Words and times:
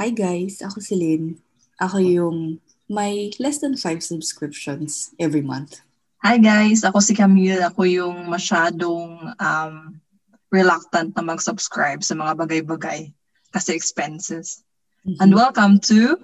Hi 0.00 0.08
guys, 0.08 0.64
ako 0.64 0.80
si 0.80 0.96
Lynn. 0.96 1.36
Ako 1.76 2.00
yung 2.00 2.56
may 2.88 3.36
less 3.36 3.60
than 3.60 3.76
5 3.76 4.00
subscriptions 4.00 5.12
every 5.20 5.44
month. 5.44 5.84
Hi 6.24 6.40
guys, 6.40 6.88
ako 6.88 7.04
si 7.04 7.12
Camille. 7.12 7.60
Ako 7.60 7.84
yung 7.84 8.32
masyadong 8.32 9.20
um, 9.36 10.00
reluctant 10.48 11.12
na 11.12 11.20
mag-subscribe 11.20 12.00
sa 12.00 12.16
mga 12.16 12.32
bagay-bagay 12.32 13.12
kasi 13.52 13.76
expenses. 13.76 14.64
Mm-hmm. 15.04 15.20
And 15.20 15.36
welcome 15.36 15.76
to 15.92 16.16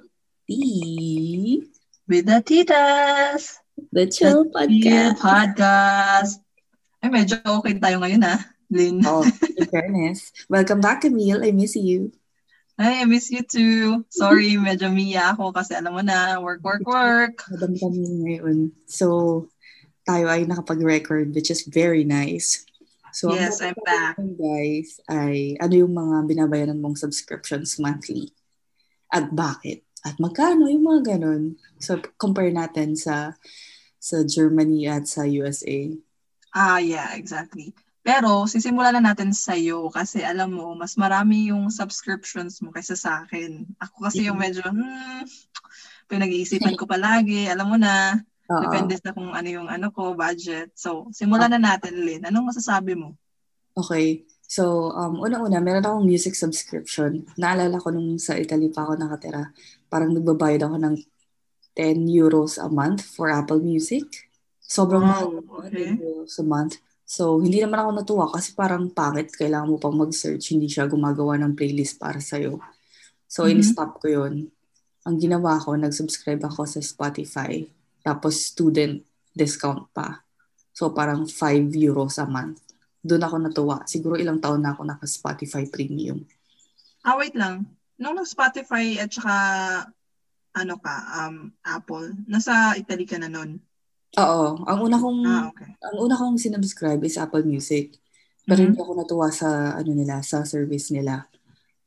The 0.49 1.61
With 2.09 2.33
the 2.33 2.41
Titas! 2.41 3.61
The 3.93 4.09
Chill 4.09 4.49
Chill 4.49 4.57
Podcast. 4.57 5.21
Podcast! 5.21 6.35
Ay, 7.05 7.13
medyo 7.13 7.45
okay 7.45 7.77
tayo 7.77 8.01
ngayon 8.01 8.25
ah, 8.25 8.41
Lynn. 8.73 9.05
Oh, 9.05 9.21
in 9.21 9.69
fairness. 9.69 10.33
Welcome 10.49 10.81
back, 10.81 11.05
Camille. 11.05 11.45
I 11.45 11.53
miss 11.53 11.77
you. 11.77 12.17
Ay, 12.77 13.01
I 13.01 13.05
miss 13.09 13.33
you 13.33 13.41
too. 13.41 14.05
Sorry, 14.13 14.57
medyo 14.61 14.93
miya 14.93 15.33
ako 15.33 15.49
kasi 15.53 15.73
alam 15.73 15.97
mo 15.97 16.03
na, 16.05 16.37
work, 16.45 16.61
work, 16.61 16.85
work. 16.85 17.49
Madam 17.49 17.73
Camille 17.73 18.21
ngayon. 18.21 18.59
So, 18.85 19.49
tayo 20.05 20.29
ay 20.29 20.45
nakapag-record, 20.45 21.33
which 21.33 21.49
is 21.49 21.65
very 21.65 22.05
nice. 22.05 22.69
So, 23.17 23.33
Yes, 23.33 23.65
I'm 23.65 23.73
back. 23.81 24.21
guys, 24.21 25.01
ay 25.09 25.57
ano 25.57 25.73
yung 25.73 25.97
mga 25.97 26.29
binabayaran 26.29 26.77
mong 26.77 27.01
subscriptions 27.01 27.81
monthly? 27.81 28.37
At 29.09 29.33
bakit? 29.33 29.89
At 30.05 30.21
magkano 30.21 30.69
yung 30.69 30.85
mga 30.85 31.17
ganun? 31.17 31.57
So, 31.81 31.97
compare 32.21 32.53
natin 32.53 32.93
sa 32.93 33.41
sa 33.97 34.21
Germany 34.21 34.85
at 34.85 35.09
sa 35.09 35.25
USA. 35.25 35.97
Ah, 36.53 36.77
yeah, 36.77 37.17
exactly. 37.17 37.73
Pero, 38.07 38.47
sisimulan 38.47 38.95
na 38.95 39.11
natin 39.11 39.35
sa 39.35 39.59
iyo 39.59 39.91
kasi 39.91 40.23
alam 40.23 40.55
mo, 40.55 40.79
mas 40.79 40.95
marami 40.95 41.51
yung 41.51 41.75
subscriptions 41.75 42.63
mo 42.63 42.71
kaysa 42.71 42.95
sa 42.95 43.27
akin. 43.27 43.67
Ako 43.83 44.07
kasi 44.07 44.31
yung 44.31 44.39
medyo, 44.39 44.63
hmm, 44.63 45.27
pinag-iisipan 46.07 46.79
ko 46.79 46.87
palagi. 46.87 47.51
Alam 47.51 47.75
mo 47.75 47.77
na, 47.83 48.15
Oo. 48.47 48.63
depende 48.63 48.95
sa 48.95 49.11
kung 49.11 49.35
ano 49.35 49.49
yung 49.51 49.67
ano 49.67 49.91
ko, 49.91 50.15
budget. 50.15 50.71
So, 50.79 51.11
simulan 51.11 51.51
na 51.51 51.59
natin, 51.59 51.99
Lynn. 51.99 52.23
Anong 52.23 52.55
masasabi 52.55 52.95
mo? 52.95 53.19
Okay. 53.75 54.23
So, 54.47 54.95
um, 54.95 55.19
una-una, 55.19 55.59
meron 55.59 55.83
akong 55.83 56.07
music 56.07 56.39
subscription. 56.39 57.27
Naalala 57.35 57.83
ko 57.83 57.91
nung 57.91 58.23
sa 58.23 58.39
Italy 58.39 58.71
pa 58.71 58.87
ako 58.87 59.03
nakatira, 59.03 59.51
parang 59.91 60.15
nagbabayad 60.15 60.63
ako 60.63 60.79
ng 60.79 60.95
10 61.75 62.07
euros 62.07 62.55
a 62.63 62.71
month 62.71 63.03
for 63.03 63.35
Apple 63.35 63.59
Music. 63.59 64.07
Sobrang 64.63 65.03
mahal 65.03 65.43
Wow, 65.43 65.67
10 65.67 65.75
okay. 65.75 65.91
euros 65.99 66.39
a 66.39 66.47
month. 66.47 66.79
So, 67.07 67.39
hindi 67.39 67.63
naman 67.63 67.79
ako 67.79 67.91
natuwa 67.95 68.27
kasi 68.35 68.51
parang 68.59 68.91
pangit. 68.91 69.31
Kailangan 69.31 69.71
mo 69.71 69.79
pang 69.79 69.95
mag-search. 69.95 70.51
Hindi 70.51 70.67
siya 70.67 70.91
gumagawa 70.91 71.39
ng 71.39 71.55
playlist 71.55 72.03
para 72.03 72.19
sa'yo. 72.19 72.59
So, 73.31 73.47
Mhm. 73.47 73.51
in-stop 73.55 74.03
ko 74.03 74.11
yun. 74.11 74.51
Ang 75.07 75.17
ginawa 75.23 75.63
ko, 75.63 75.79
nag-subscribe 75.79 76.43
ako 76.43 76.67
sa 76.67 76.83
Spotify. 76.83 77.63
Tapos, 78.03 78.51
student 78.51 78.99
discount 79.31 79.87
pa. 79.95 80.27
So, 80.75 80.91
parang 80.91 81.31
5 81.31 81.71
euros 81.79 82.19
a 82.19 82.27
month. 82.27 82.59
Doon 83.07 83.23
ako 83.23 83.37
natuwa. 83.39 83.77
Siguro 83.87 84.19
ilang 84.19 84.43
taon 84.43 84.67
na 84.67 84.75
ako 84.75 84.83
naka-Spotify 84.83 85.71
Premium. 85.71 86.27
Ah, 87.07 87.15
wait 87.15 87.39
lang. 87.39 87.71
Nung 88.03 88.19
nag-Spotify 88.19 88.99
at 88.99 89.15
saka, 89.15 89.35
ano 90.59 90.75
ka, 90.83 90.95
um, 91.23 91.55
Apple, 91.63 92.19
nasa 92.27 92.75
Italy 92.75 93.07
ka 93.07 93.15
na 93.23 93.31
nun. 93.31 93.63
Oo. 94.15 94.63
Ang 94.63 94.79
una 94.87 94.97
kong, 95.03 95.21
Ah, 95.27 95.51
okay. 95.51 95.71
ang 95.83 95.97
una 95.99 96.15
kong 96.15 96.39
sinubscribe 96.39 97.03
is 97.03 97.19
Apple 97.19 97.43
Music. 97.43 97.99
Pero 98.47 98.63
Mhm. 98.63 98.67
hindi 98.71 98.79
ako 98.79 98.93
natuwa 98.95 99.29
sa, 99.35 99.75
ano 99.75 99.91
nila, 99.91 100.23
sa 100.23 100.47
service 100.47 100.95
nila. 100.95 101.27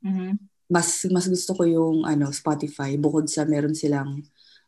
Mhm. 0.03 0.39
mas 0.69 1.01
mas 1.09 1.25
gusto 1.25 1.57
ko 1.57 1.65
yung 1.65 2.05
ano 2.05 2.29
Spotify 2.29 2.93
bukod 2.93 3.25
sa 3.25 3.41
meron 3.43 3.73
silang 3.73 4.21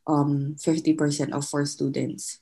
um 0.10 0.58
50% 0.58 1.30
off 1.30 1.46
for 1.46 1.62
students. 1.70 2.42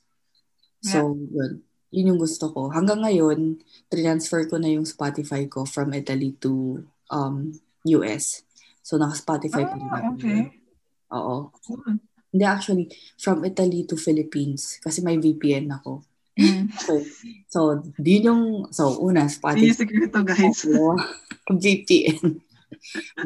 So, 0.80 1.12
yun. 1.30 1.60
Yun 1.92 2.10
yung 2.16 2.22
gusto 2.24 2.50
ko. 2.56 2.72
Hanggang 2.72 3.04
ngayon, 3.04 3.60
transfer 3.92 4.48
ko 4.48 4.56
na 4.64 4.72
yung 4.72 4.88
Spotify 4.88 5.44
ko 5.52 5.68
from 5.68 5.92
Italy 5.92 6.40
to 6.40 6.80
um 7.12 7.52
US. 7.84 8.48
So, 8.80 8.96
naka-Spotify 8.96 9.64
pa 9.68 9.76
rin 9.76 9.90
Ah, 9.92 10.00
ako. 10.02 10.10
okay. 10.16 10.40
Oo. 11.12 11.38
Cool. 11.68 12.00
Hindi 12.30 12.46
actually, 12.46 12.86
from 13.18 13.42
Italy 13.44 13.86
to 13.86 13.98
Philippines. 13.98 14.78
Kasi 14.80 15.02
may 15.02 15.18
VPN 15.18 15.70
ako. 15.74 16.04
Mm. 16.38 16.70
So, 16.80 16.94
so 17.50 17.60
yun 18.00 18.24
yung, 18.24 18.44
so, 18.72 18.96
una, 19.02 19.26
Hindi 19.26 19.36
Spotify. 19.36 19.76
secreto, 19.76 20.20
guys. 20.24 20.64
VPN. 21.50 22.40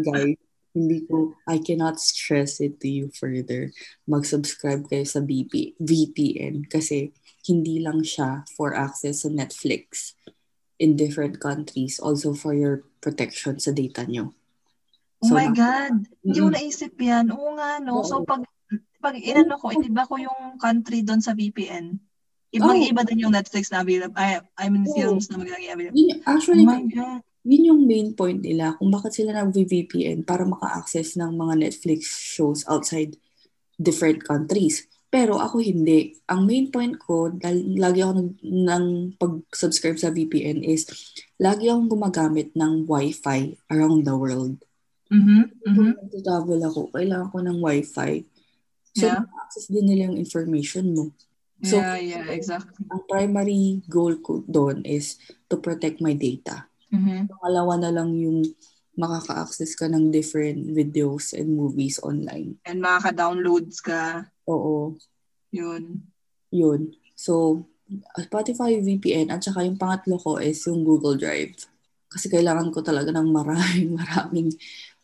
Guys, 0.02 0.40
hindi 0.74 1.06
ko, 1.06 1.38
I 1.46 1.62
cannot 1.62 2.00
stress 2.02 2.58
it 2.58 2.82
to 2.82 2.90
you 2.90 3.12
further. 3.14 3.70
Mag-subscribe 4.10 4.90
kayo 4.90 5.06
sa 5.06 5.22
BP, 5.22 5.78
VPN 5.78 6.66
kasi 6.66 7.14
hindi 7.46 7.84
lang 7.84 8.02
siya 8.02 8.48
for 8.56 8.74
access 8.74 9.22
sa 9.22 9.30
Netflix 9.30 10.16
in 10.80 10.96
different 10.98 11.38
countries. 11.38 12.00
Also 12.02 12.34
for 12.34 12.56
your 12.58 12.82
protection 13.04 13.60
sa 13.60 13.70
data 13.70 14.08
nyo. 14.08 14.34
Oh 15.22 15.28
So, 15.30 15.36
my 15.38 15.52
na- 15.52 15.56
God. 15.56 15.94
Hindi 16.26 16.40
ko 16.40 16.50
naisip 16.50 16.94
yan. 16.98 17.30
Oo 17.30 17.54
nga, 17.54 17.78
no? 17.78 18.02
So, 18.02 18.24
Oo. 18.24 18.26
pag, 18.26 18.42
pag 19.04 19.16
inano 19.20 19.60
ko, 19.60 19.74
iba 19.76 20.04
ko 20.08 20.16
yung 20.16 20.56
country 20.58 21.04
doon 21.04 21.20
sa 21.20 21.36
VPN. 21.36 22.00
Ibang-iba 22.54 23.02
din 23.04 23.26
yung 23.26 23.34
Netflix 23.34 23.74
na 23.74 23.82
available. 23.82 24.14
I, 24.16 24.40
I 24.56 24.70
mean, 24.70 24.86
Oo. 24.86 24.94
films 24.94 25.28
na 25.28 25.42
magiging 25.42 25.74
available. 25.74 25.98
Yun, 25.98 26.18
Oh 26.22 26.30
actually, 26.30 26.66
God. 26.70 27.22
yun 27.44 27.70
yung 27.74 27.82
main 27.90 28.10
point 28.14 28.40
nila 28.40 28.78
kung 28.78 28.94
bakit 28.94 29.18
sila 29.18 29.34
nag-VPN 29.34 30.22
para 30.22 30.46
maka-access 30.46 31.18
ng 31.18 31.34
mga 31.34 31.54
Netflix 31.66 32.14
shows 32.14 32.62
outside 32.70 33.18
different 33.82 34.22
countries. 34.22 34.86
Pero 35.14 35.38
ako 35.38 35.62
hindi. 35.62 36.18
Ang 36.26 36.50
main 36.50 36.68
point 36.74 36.98
ko, 36.98 37.30
dahil 37.30 37.78
lagi 37.78 38.02
ako 38.02 38.34
ng 38.42 38.86
pag-subscribe 39.18 39.98
sa 39.98 40.10
VPN 40.10 40.66
is, 40.66 40.90
lagi 41.38 41.70
akong 41.70 41.90
gumagamit 41.90 42.50
ng 42.58 42.90
Wi-Fi 42.90 43.70
around 43.70 44.10
the 44.10 44.16
world. 44.18 44.58
Mhm, 45.14 45.54
mhm. 45.70 45.74
Kung 45.78 45.90
nagtatravel 46.02 46.62
ako, 46.66 46.80
kailangan 46.90 47.30
ko 47.30 47.38
ng 47.46 47.58
Wi-Fi. 47.62 48.14
So, 48.94 49.10
Yeah. 49.10 49.26
access 49.42 49.68
din 49.68 49.90
nila 49.90 50.10
yung 50.10 50.22
information 50.22 50.94
mo. 50.94 51.10
So, 51.64 51.82
Yeah, 51.82 51.98
yeah, 51.98 52.26
exactly. 52.30 52.86
ang 52.92 53.02
primary 53.10 53.82
goal 53.90 54.22
ko 54.22 54.46
doon 54.46 54.86
is 54.86 55.18
to 55.50 55.58
protect 55.58 55.98
my 55.98 56.14
data. 56.14 56.70
Mhm. 56.94 57.26
Pangalawa 57.28 57.74
na 57.80 57.90
lang 57.90 58.14
yung 58.14 58.46
makaka-access 58.94 59.74
ka 59.74 59.90
ng 59.90 60.14
different 60.14 60.70
videos 60.70 61.34
and 61.34 61.58
movies 61.58 61.98
online. 62.06 62.62
And 62.70 62.78
makaka-downloads 62.78 63.82
ka. 63.82 64.30
Oo, 64.46 64.94
Yun. 65.50 66.06
yun. 66.54 66.94
So, 67.18 67.66
Spotify 68.18 68.78
VPN 68.78 69.30
at 69.30 69.42
saka 69.42 69.66
yung 69.66 69.78
pangatlo 69.78 70.18
ko 70.18 70.38
is 70.38 70.62
yung 70.66 70.86
Google 70.86 71.18
Drive. 71.18 71.58
Kasi 72.10 72.30
kailangan 72.30 72.70
ko 72.70 72.86
talaga 72.86 73.10
ng 73.10 73.30
maraming 73.34 73.90
maraming 74.02 74.54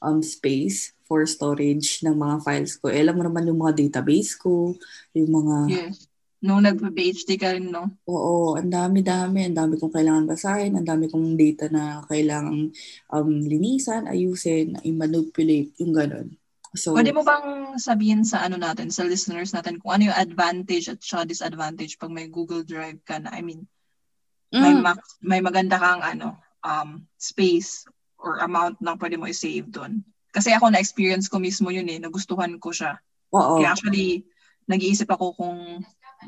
um, 0.02 0.22
space 0.22 0.94
for 1.10 1.26
storage 1.26 2.06
ng 2.06 2.14
mga 2.14 2.46
files 2.46 2.78
ko. 2.78 2.94
Eh, 2.94 3.02
alam 3.02 3.18
mo 3.18 3.26
naman 3.26 3.50
yung 3.50 3.58
mga 3.58 3.82
database 3.82 4.38
ko, 4.38 4.78
yung 5.18 5.30
mga, 5.34 5.56
Yes. 5.68 6.06
Nung 6.40 6.64
nag-PhD 6.64 7.36
ka 7.36 7.52
rin, 7.52 7.68
no? 7.68 7.92
oo, 8.08 8.56
ang 8.56 8.72
dami-dami, 8.72 9.44
ang 9.44 9.60
dami 9.60 9.76
kong 9.76 9.92
kailangan 9.92 10.24
basahin, 10.24 10.72
ang 10.72 10.88
dami 10.88 11.12
kong 11.12 11.36
data 11.36 11.68
na 11.68 12.00
kailangan 12.08 12.72
um, 13.12 13.32
linisan, 13.44 14.08
ayusin, 14.08 14.80
i-manipulate, 14.88 15.76
yung 15.84 15.92
ganun. 15.92 16.40
So, 16.80 16.96
Pwede 16.96 17.12
mo 17.12 17.28
bang 17.28 17.76
sabihin 17.76 18.24
sa 18.24 18.46
ano 18.46 18.56
natin, 18.56 18.88
sa 18.88 19.04
listeners 19.04 19.52
natin, 19.52 19.84
kung 19.84 20.00
ano 20.00 20.14
yung 20.14 20.20
advantage 20.22 20.88
at 20.88 21.04
saka 21.04 21.28
disadvantage 21.28 22.00
pag 22.00 22.14
may 22.14 22.32
Google 22.32 22.64
Drive 22.64 23.04
ka 23.04 23.20
na? 23.20 23.36
I 23.36 23.44
mean, 23.44 23.68
may, 24.56 24.72
mm, 24.72 24.80
max, 24.80 25.20
may 25.20 25.44
maganda 25.44 25.76
kang 25.76 26.00
ano, 26.00 26.40
um, 26.64 27.04
space 27.20 27.84
or 28.16 28.40
amount 28.40 28.80
na 28.80 28.96
pwede 28.96 29.20
mo 29.20 29.28
i-save 29.28 29.68
doon. 29.68 30.08
Kasi 30.30 30.54
ako 30.54 30.70
na-experience 30.70 31.26
ko 31.26 31.42
mismo 31.42 31.74
yun 31.74 31.90
eh, 31.90 31.98
nagustuhan 31.98 32.54
ko 32.62 32.70
siya. 32.70 32.98
oo, 33.34 33.62
Kaya 33.62 33.74
actually, 33.74 34.26
nag-iisip 34.70 35.10
ako 35.10 35.34
kung 35.34 35.58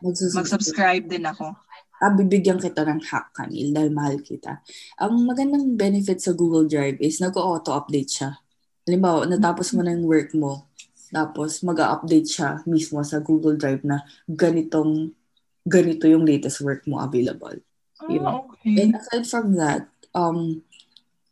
mag-subscribe 0.01 1.05
din 1.05 1.25
ako. 1.27 1.53
ah, 2.01 2.13
bibigyan 2.17 2.57
kita 2.57 2.81
ng 2.81 2.97
hack, 3.05 3.29
Camille, 3.37 3.69
dahil 3.69 3.93
mahal 3.93 4.17
kita. 4.25 4.65
Ang 4.97 5.29
magandang 5.29 5.77
benefit 5.77 6.17
sa 6.17 6.33
Google 6.33 6.65
Drive 6.65 6.97
is 6.97 7.21
nag-auto-update 7.21 8.09
siya. 8.09 8.41
Halimbawa, 8.89 9.29
natapos 9.29 9.77
mo 9.77 9.85
na 9.85 9.93
yung 9.93 10.09
work 10.09 10.33
mo, 10.33 10.65
tapos 11.13 11.61
mag-update 11.61 12.25
siya 12.25 12.49
mismo 12.65 13.05
sa 13.05 13.21
Google 13.21 13.53
Drive 13.53 13.85
na 13.85 14.01
ganitong, 14.25 15.13
ganito 15.61 16.09
yung 16.09 16.25
latest 16.25 16.65
work 16.65 16.89
mo 16.89 16.97
available. 16.97 17.61
Yun. 18.09 18.25
Ah, 18.25 18.41
okay. 18.49 18.81
And 18.81 18.97
aside 18.97 19.29
from 19.29 19.53
that, 19.61 19.85
um, 20.17 20.65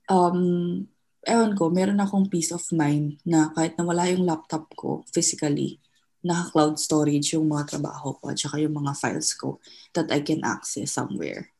um, 0.06 0.86
ewan 1.30 1.54
ko, 1.54 1.70
meron 1.70 2.02
akong 2.02 2.28
peace 2.28 2.50
of 2.52 2.66
mind 2.74 3.22
na 3.24 3.54
kahit 3.54 3.78
nawala 3.78 4.10
yung 4.10 4.26
laptop 4.26 4.68
ko 4.74 5.06
physically, 5.14 5.78
naka-cloud 6.26 6.76
storage 6.76 7.32
yung 7.38 7.48
mga 7.48 7.78
trabaho 7.78 8.18
ko 8.20 8.34
at 8.34 8.38
saka 8.42 8.60
yung 8.60 8.76
mga 8.76 8.92
files 8.98 9.32
ko 9.38 9.62
that 9.96 10.12
I 10.12 10.20
can 10.20 10.44
access 10.44 10.92
somewhere. 10.92 11.54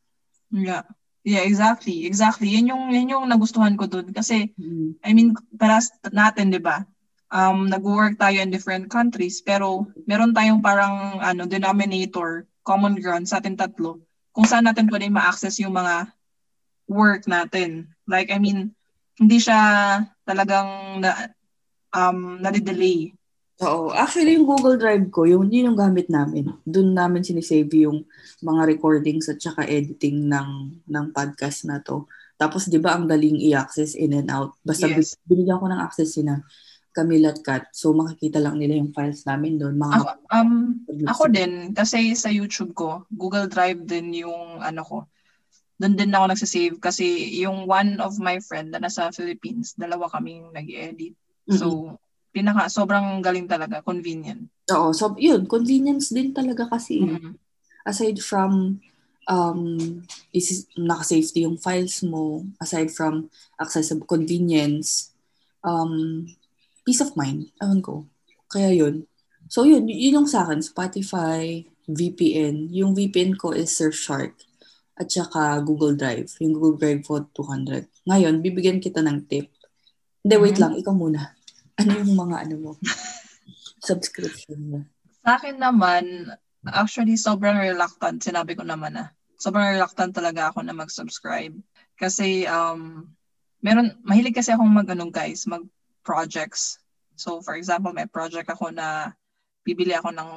Yeah. 0.52 0.84
Yeah, 1.20 1.44
exactly. 1.44 2.08
Exactly. 2.08 2.48
Yun 2.52 2.72
yung, 2.72 2.84
yun 2.92 3.12
yung 3.12 3.26
nagustuhan 3.28 3.76
ko 3.76 3.84
doon. 3.84 4.12
Kasi, 4.12 4.52
Mm. 4.56 4.96
I 5.04 5.10
mean, 5.12 5.36
para 5.56 5.80
natin, 6.12 6.52
di 6.52 6.60
ba? 6.60 6.84
um, 7.30 7.70
nag-work 7.70 8.18
tayo 8.18 8.42
in 8.42 8.50
different 8.50 8.90
countries, 8.90 9.40
pero 9.40 9.86
meron 10.04 10.34
tayong 10.34 10.60
parang 10.60 11.22
ano, 11.22 11.46
denominator, 11.46 12.44
common 12.66 12.98
ground 12.98 13.24
sa 13.30 13.38
atin 13.38 13.56
tatlo, 13.56 14.02
kung 14.34 14.46
saan 14.46 14.66
natin 14.66 14.90
pwede 14.90 15.08
ma-access 15.08 15.62
yung 15.62 15.74
mga 15.74 16.10
work 16.90 17.24
natin. 17.30 17.86
Like, 18.10 18.34
I 18.34 18.38
mean, 18.42 18.74
hindi 19.20 19.36
siya 19.36 19.60
talagang 20.24 20.98
na, 21.04 21.28
um, 21.92 22.40
nadidelay. 22.40 23.12
Oo. 23.60 23.92
Actually, 23.92 24.40
yung 24.40 24.48
Google 24.48 24.80
Drive 24.80 25.12
ko, 25.12 25.28
yung, 25.28 25.52
yun 25.52 25.68
yung 25.72 25.78
gamit 25.78 26.08
namin. 26.08 26.48
Doon 26.64 26.96
namin 26.96 27.20
sinisave 27.20 27.68
yung 27.84 28.08
mga 28.40 28.64
recordings 28.64 29.28
at 29.28 29.36
saka 29.36 29.68
editing 29.68 30.24
ng, 30.24 30.80
ng 30.88 31.06
podcast 31.12 31.68
na 31.68 31.76
to. 31.84 32.08
Tapos, 32.40 32.72
di 32.72 32.80
ba, 32.80 32.96
ang 32.96 33.04
daling 33.04 33.36
i-access 33.36 33.92
in 33.92 34.16
and 34.16 34.32
out. 34.32 34.56
Basta 34.64 34.88
Yes. 34.88 35.20
binigyan 35.28 35.60
ko 35.60 35.68
ng 35.68 35.76
access 35.84 36.16
sina 36.16 36.40
Camille 36.96 37.28
at 37.28 37.38
Kat. 37.44 37.68
So, 37.76 37.92
makikita 37.92 38.40
lang 38.40 38.56
nila 38.56 38.80
yung 38.80 38.96
files 38.96 39.28
namin 39.28 39.60
doon. 39.60 39.76
Mga 39.76 39.92
Ako, 39.92 40.08
um, 40.32 40.52
ako 41.04 41.22
din, 41.28 41.52
kasi 41.76 42.16
sa 42.16 42.32
YouTube 42.32 42.72
ko, 42.72 43.04
Google 43.12 43.46
Drive 43.46 43.84
din 43.84 44.24
yung 44.24 44.64
ano 44.64 44.80
ko. 44.82 44.98
Doon 45.80 45.96
din 45.96 46.12
ako 46.12 46.24
nagsasave 46.28 46.76
kasi 46.76 47.40
yung 47.40 47.64
one 47.64 47.96
of 48.04 48.20
my 48.20 48.36
friend 48.44 48.76
na 48.76 48.84
nasa 48.84 49.08
Philippines, 49.16 49.72
dalawa 49.80 50.12
kaming 50.12 50.52
nag-edit. 50.52 51.16
So, 51.48 51.96
pinaka, 52.36 52.68
sobrang 52.68 53.24
galing 53.24 53.48
talaga, 53.48 53.80
convenient. 53.80 54.44
Oo. 54.70 54.92
So, 54.92 55.16
yun. 55.16 55.48
Convenience 55.48 56.12
din 56.12 56.36
talaga 56.36 56.68
kasi. 56.68 57.00
Mm. 57.02 57.34
Aside 57.88 58.20
from 58.20 58.78
um, 59.26 60.04
is, 60.36 60.68
naka-safety 60.76 61.48
yung 61.48 61.56
files 61.56 62.04
mo, 62.04 62.44
aside 62.60 62.92
from 62.92 63.32
accessible 63.56 64.04
convenience, 64.04 65.10
um, 65.64 66.26
peace 66.84 67.00
of 67.00 67.16
mind. 67.16 67.48
Ewan 67.62 67.80
ko. 67.80 68.06
Kaya 68.50 68.74
yun. 68.74 69.06
So 69.50 69.66
yun, 69.66 69.90
yun 69.90 70.22
yung 70.22 70.30
sa 70.30 70.46
akin. 70.46 70.62
Spotify, 70.62 71.66
VPN. 71.90 72.70
Yung 72.70 72.94
VPN 72.94 73.34
ko 73.34 73.50
is 73.50 73.74
Surfshark. 73.74 74.34
At 75.00 75.08
saka 75.08 75.64
Google 75.64 75.96
Drive. 75.96 76.28
Yung 76.44 76.52
Google 76.52 76.76
Drive 76.76 77.02
for 77.02 77.24
200. 77.32 77.88
Ngayon, 78.04 78.44
bibigyan 78.44 78.84
kita 78.84 79.00
ng 79.00 79.24
tip. 79.24 79.48
Hindi, 80.20 80.34
wait 80.36 80.56
Mhm. 80.56 80.62
lang. 80.62 80.72
Ikaw 80.76 80.94
muna. 80.94 81.20
Ano 81.80 81.96
yung 81.96 82.12
mga 82.12 82.36
ano 82.44 82.54
mo? 82.60 82.72
Subscription 83.88 84.60
mo. 84.60 84.78
Sa 85.24 85.40
akin 85.40 85.56
naman, 85.56 86.28
actually 86.68 87.16
sobrang 87.16 87.56
reluctant, 87.56 88.20
sinabi 88.20 88.52
ko 88.52 88.60
naman 88.60 89.00
na. 89.00 89.16
Sobrang 89.40 89.72
reluctant 89.72 90.12
talaga 90.12 90.52
ako 90.52 90.60
na 90.60 90.76
mag-subscribe. 90.76 91.56
Kasi, 91.96 92.44
um, 92.44 93.08
meron, 93.64 93.96
mahilig 94.04 94.36
kasi 94.36 94.52
akong 94.52 94.68
mag, 94.68 94.84
ano 94.92 95.08
guys, 95.08 95.48
mag 95.48 95.64
projects. 96.04 96.76
So, 97.16 97.40
for 97.40 97.56
example, 97.56 97.96
may 97.96 98.04
project 98.04 98.52
ako 98.52 98.68
na 98.68 99.16
bibili 99.64 99.96
ako 99.96 100.12
ng, 100.12 100.30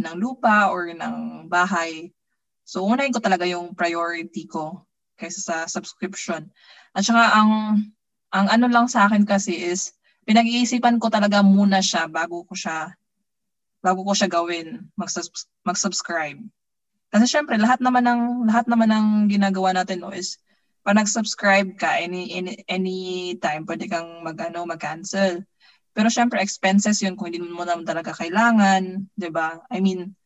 ng 0.00 0.14
lupa 0.16 0.72
or 0.72 0.88
ng 0.88 1.44
bahay. 1.48 2.08
So, 2.66 2.82
unahin 2.82 3.14
ko 3.14 3.22
talaga 3.22 3.46
yung 3.46 3.78
priority 3.78 4.50
ko 4.50 4.82
kaysa 5.14 5.40
sa 5.40 5.56
subscription. 5.70 6.50
At 6.92 7.06
saka, 7.06 7.30
ang, 7.38 7.50
ang 8.34 8.46
ano 8.50 8.66
lang 8.66 8.90
sa 8.90 9.06
akin 9.06 9.22
kasi 9.22 9.54
is, 9.54 9.94
pinag-iisipan 10.26 10.98
ko 10.98 11.06
talaga 11.06 11.40
muna 11.46 11.78
siya 11.78 12.10
bago 12.10 12.42
ko 12.42 12.58
siya 12.58 12.90
bago 13.86 14.02
ko 14.02 14.18
siya 14.18 14.26
gawin, 14.26 14.90
mag-subs- 14.98 15.46
mag-subscribe. 15.62 16.42
Kasi 17.14 17.24
syempre, 17.30 17.54
lahat 17.54 17.78
naman 17.78 18.02
ng 18.02 18.50
lahat 18.50 18.66
naman 18.66 18.90
ng 18.90 19.06
ginagawa 19.30 19.70
natin 19.70 20.02
no, 20.02 20.10
is 20.10 20.42
pag 20.82 20.98
nag-subscribe 20.98 21.78
ka 21.78 21.94
any 22.02 22.34
any 22.34 22.52
any 22.66 22.98
time 23.38 23.62
pwede 23.62 23.86
kang 23.86 24.26
mag-ano, 24.26 24.66
mag-cancel. 24.66 25.46
Pero 25.94 26.10
syempre 26.10 26.42
expenses 26.42 26.98
'yun 26.98 27.14
kung 27.14 27.30
hindi 27.30 27.38
mo 27.38 27.62
naman 27.62 27.86
talaga 27.86 28.10
kailangan, 28.10 29.06
'di 29.14 29.30
ba? 29.30 29.62
I 29.70 29.78
mean, 29.78 30.18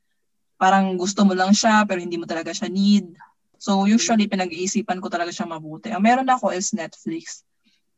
parang 0.61 1.01
gusto 1.01 1.25
mo 1.25 1.33
lang 1.33 1.57
siya 1.57 1.89
pero 1.89 2.05
hindi 2.05 2.21
mo 2.21 2.29
talaga 2.29 2.53
siya 2.53 2.69
need. 2.69 3.17
So 3.57 3.89
usually 3.89 4.29
pinag-iisipan 4.29 5.01
ko 5.01 5.09
talaga 5.09 5.33
siya 5.33 5.49
mabuti. 5.49 5.89
Ang 5.89 6.05
meron 6.05 6.29
ako 6.29 6.53
is 6.53 6.77
Netflix. 6.77 7.49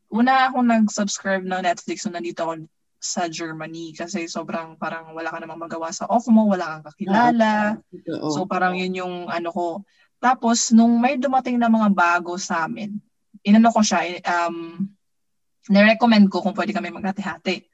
Una 0.07 0.47
ako 0.47 0.63
nag-subscribe 0.63 1.43
ng 1.43 1.61
Netflix 1.67 2.07
nung 2.07 2.15
nandito 2.15 2.47
ako 2.47 2.63
sa 3.03 3.27
Germany 3.27 3.91
kasi 3.91 4.31
sobrang 4.31 4.79
parang 4.79 5.11
wala 5.11 5.27
ka 5.27 5.43
namang 5.43 5.67
magawa 5.67 5.91
sa 5.91 6.07
off 6.07 6.23
mo, 6.31 6.47
wala 6.47 6.79
kang 6.79 6.85
kakilala. 6.87 7.75
So 8.31 8.47
parang 8.47 8.79
yun 8.79 8.95
yung 8.95 9.15
ano 9.27 9.51
ko. 9.51 9.67
Tapos 10.23 10.71
nung 10.71 11.03
may 11.03 11.19
dumating 11.19 11.59
na 11.59 11.67
mga 11.67 11.91
bago 11.91 12.39
sa 12.39 12.63
amin, 12.63 12.95
inano 13.43 13.75
ko 13.75 13.83
siya, 13.83 14.07
eh, 14.07 14.23
um, 14.23 14.87
nirecommend 15.67 16.31
ko 16.31 16.39
kung 16.39 16.55
pwede 16.55 16.71
kami 16.71 16.95
maghati-hati. 16.95 17.67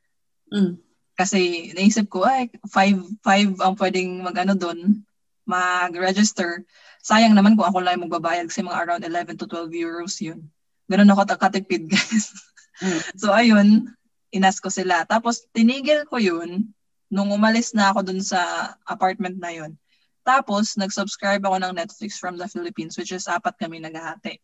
Mm. 0.50 0.89
Kasi 1.20 1.70
naisip 1.76 2.08
ko, 2.08 2.24
ay, 2.24 2.48
five, 2.72 2.96
five 3.20 3.52
ang 3.60 3.76
pwedeng 3.76 4.24
mag-ano 4.24 4.56
doon, 4.56 5.04
mag-register. 5.44 6.64
Sayang 7.04 7.36
naman 7.36 7.60
kung 7.60 7.68
ako 7.68 7.84
lang 7.84 8.00
yung 8.00 8.08
magbabayad 8.08 8.48
kasi 8.48 8.64
mga 8.64 8.80
around 8.80 9.04
11 9.04 9.36
to 9.36 9.44
12 9.44 9.68
euros 9.76 10.16
yun. 10.24 10.48
Ganun 10.88 11.12
ako 11.12 11.36
katipid, 11.36 11.90
guys. 11.92 12.32
Mm. 12.80 13.02
so 13.20 13.36
ayun, 13.36 13.92
inas 14.32 14.64
ko 14.64 14.72
sila. 14.72 15.04
Tapos 15.04 15.44
tinigil 15.52 16.08
ko 16.08 16.16
yun 16.16 16.72
nung 17.12 17.36
umalis 17.36 17.76
na 17.76 17.92
ako 17.92 18.08
dun 18.08 18.24
sa 18.24 18.72
apartment 18.88 19.36
na 19.36 19.52
yun. 19.52 19.76
Tapos 20.24 20.80
nag-subscribe 20.80 21.44
ako 21.44 21.58
ng 21.60 21.76
Netflix 21.76 22.16
from 22.16 22.40
the 22.40 22.48
Philippines 22.48 22.96
which 22.96 23.12
is 23.12 23.28
apat 23.28 23.60
kami 23.60 23.84
naghahati. 23.84 24.40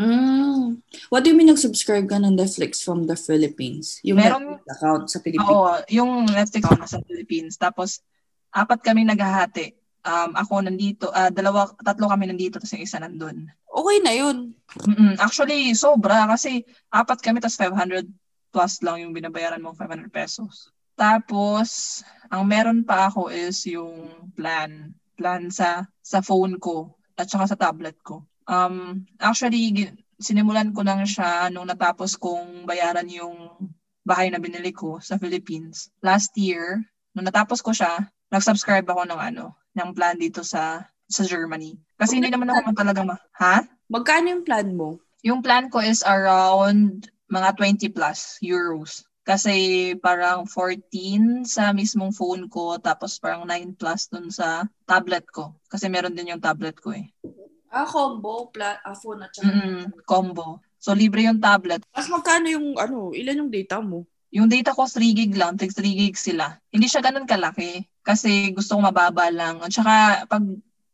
Mm. 0.00 0.80
What 1.12 1.22
do 1.22 1.30
you 1.30 1.36
mean 1.36 1.52
nag-subscribe 1.52 2.08
ka 2.08 2.16
ng 2.16 2.40
Netflix 2.40 2.80
from 2.80 3.04
the 3.04 3.14
Philippines? 3.20 4.00
Yung 4.00 4.16
Meron- 4.16 4.56
Netflix 4.56 4.72
account 4.72 5.04
sa 5.12 5.18
Pilipinas? 5.20 5.52
Oo, 5.52 5.72
yung 5.92 6.10
Netflix 6.24 6.62
ako 6.64 6.76
nasa 6.80 6.98
Philippines. 7.04 7.60
Tapos 7.60 8.00
apat 8.48 8.80
kami 8.80 9.04
naghahati. 9.04 9.76
Um, 10.00 10.32
ako 10.32 10.64
nandito, 10.64 11.12
ah, 11.12 11.28
dalawa, 11.28 11.68
tatlo 11.84 12.08
kami 12.08 12.32
nandito, 12.32 12.56
tapos 12.56 12.72
yung 12.72 12.88
isa 12.88 12.96
nandun. 12.96 13.52
Okay 13.68 13.96
na 14.00 14.12
yun. 14.16 14.56
Mm-mm. 14.88 15.20
Actually, 15.20 15.76
sobra 15.76 16.24
kasi 16.24 16.64
apat 16.88 17.20
kami, 17.20 17.44
tapos 17.44 17.60
500 17.60 18.08
plus 18.48 18.80
lang 18.80 19.04
yung 19.04 19.12
binabayaran 19.12 19.60
mo, 19.60 19.76
500 19.76 20.08
pesos. 20.08 20.72
Tapos, 20.96 22.00
ang 22.32 22.48
meron 22.48 22.80
pa 22.80 23.12
ako 23.12 23.28
is 23.28 23.60
yung 23.68 24.08
plan. 24.32 24.96
Plan 25.20 25.52
sa 25.52 25.84
sa 26.00 26.24
phone 26.24 26.56
ko 26.56 26.96
at 27.20 27.28
saka 27.28 27.52
sa 27.52 27.60
tablet 27.60 28.00
ko. 28.00 28.24
Um, 28.50 29.06
actually, 29.22 29.94
sinimulan 30.18 30.74
ko 30.74 30.82
lang 30.82 31.06
siya 31.06 31.46
nung 31.54 31.70
natapos 31.70 32.18
kong 32.18 32.66
bayaran 32.66 33.06
yung 33.06 33.54
bahay 34.02 34.26
na 34.26 34.42
binili 34.42 34.74
ko 34.74 34.98
sa 34.98 35.14
Philippines. 35.22 35.94
Last 36.02 36.34
year, 36.34 36.82
nung 37.14 37.30
natapos 37.30 37.62
ko 37.62 37.70
siya, 37.70 38.10
nag-subscribe 38.34 38.90
ako 38.90 39.06
ng 39.06 39.20
ano, 39.20 39.54
ng 39.78 39.90
plan 39.94 40.18
dito 40.18 40.42
sa 40.42 40.82
sa 41.10 41.22
Germany. 41.26 41.74
Kasi 41.98 42.18
hindi 42.22 42.30
naman 42.30 42.54
ako 42.54 42.70
talaga 42.74 43.02
ma... 43.02 43.18
Ha? 43.38 43.66
Magkano 43.90 44.30
yung 44.30 44.46
plan 44.46 44.70
mo? 44.70 45.02
Yung 45.26 45.42
plan 45.42 45.66
ko 45.66 45.82
is 45.82 46.06
around 46.06 47.10
mga 47.26 47.58
20 47.58 47.90
plus 47.90 48.38
euros. 48.38 49.02
Kasi 49.26 49.94
parang 49.98 50.46
14 50.46 51.44
sa 51.44 51.74
mismong 51.74 52.14
phone 52.14 52.46
ko, 52.46 52.78
tapos 52.78 53.18
parang 53.18 53.42
9 53.42 53.74
plus 53.74 54.06
dun 54.10 54.30
sa 54.30 54.66
tablet 54.86 55.26
ko. 55.34 55.54
Kasi 55.66 55.90
meron 55.90 56.14
din 56.14 56.30
yung 56.30 56.42
tablet 56.42 56.78
ko 56.78 56.94
eh. 56.94 57.10
Ah, 57.70 57.86
combo, 57.86 58.50
plan, 58.50 58.76
ah, 58.82 58.98
phone 58.98 59.22
at 59.22 59.30
saka. 59.30 59.46
Mm-mm, 59.46 59.94
combo. 60.02 60.58
So 60.82 60.90
libre 60.90 61.22
yung 61.22 61.38
tablet. 61.38 61.86
Mas 61.94 62.10
magkano 62.10 62.50
yung, 62.50 62.74
ano, 62.74 63.14
ilan 63.14 63.46
yung 63.46 63.52
data 63.52 63.78
mo? 63.78 64.08
Yung 64.34 64.50
data 64.50 64.74
ko 64.74 64.86
3 64.86 65.14
gig 65.14 65.34
lang, 65.38 65.54
tig 65.54 65.74
3 65.74 65.94
gig 65.94 66.16
sila. 66.18 66.58
Hindi 66.70 66.86
siya 66.90 67.02
ganun 67.02 67.26
kalaki 67.26 67.86
kasi 68.06 68.50
gusto 68.54 68.78
ko 68.78 68.80
mababa 68.82 69.30
lang. 69.30 69.58
At 69.62 69.74
saka 69.74 70.24
pag 70.26 70.42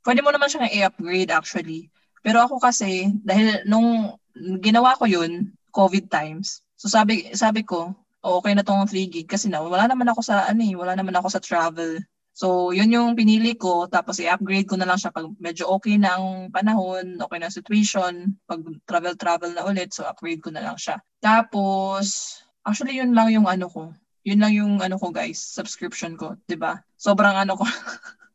pwede 0.05 0.21
mo 0.25 0.33
naman 0.33 0.49
siyang 0.49 0.73
i-upgrade 0.73 1.33
actually. 1.33 1.93
Pero 2.25 2.41
ako 2.43 2.59
kasi 2.59 3.13
dahil 3.25 3.63
nung 3.69 4.17
ginawa 4.65 4.97
ko 4.97 5.05
yun, 5.05 5.53
COVID 5.71 6.09
times. 6.09 6.65
So 6.81 6.89
sabi 6.89 7.29
sabi 7.37 7.61
ko, 7.61 7.93
"Oh, 8.25 8.41
okay 8.41 8.57
na 8.57 8.65
tong 8.65 8.89
3 8.89 9.05
gig 9.07 9.29
kasi 9.29 9.53
na 9.53 9.61
wala 9.61 9.85
naman 9.85 10.09
ako 10.09 10.25
sa 10.25 10.49
ano 10.49 10.61
eh, 10.65 10.73
wala 10.73 10.97
naman 10.97 11.13
ako 11.15 11.29
sa 11.29 11.41
travel. 11.45 12.01
So, 12.37 12.69
yun 12.69 12.93
yung 12.93 13.17
pinili 13.17 13.57
ko. 13.57 13.89
Tapos, 13.89 14.21
i-upgrade 14.21 14.69
ko 14.69 14.77
na 14.77 14.85
lang 14.85 15.01
siya 15.01 15.09
pag 15.09 15.25
medyo 15.41 15.73
okay 15.73 15.97
na 15.97 16.21
ang 16.21 16.53
panahon, 16.53 17.17
okay 17.17 17.41
na 17.41 17.49
situation. 17.49 18.37
Pag 18.45 18.61
travel-travel 18.85 19.57
na 19.57 19.65
ulit, 19.65 19.97
so 19.97 20.05
upgrade 20.05 20.45
ko 20.45 20.53
na 20.53 20.61
lang 20.61 20.77
siya. 20.77 21.01
Tapos, 21.25 22.37
actually, 22.61 23.01
yun 23.01 23.17
lang 23.17 23.33
yung 23.33 23.49
ano 23.49 23.73
ko. 23.73 23.89
Yun 24.29 24.43
lang 24.45 24.53
yung 24.53 24.75
ano 24.85 25.01
ko, 25.01 25.09
guys, 25.09 25.41
subscription 25.41 26.19
ko. 26.19 26.37
'di 26.45 26.59
ba 26.61 26.83
Sobrang 26.99 27.39
ano 27.39 27.55
ko. 27.57 27.65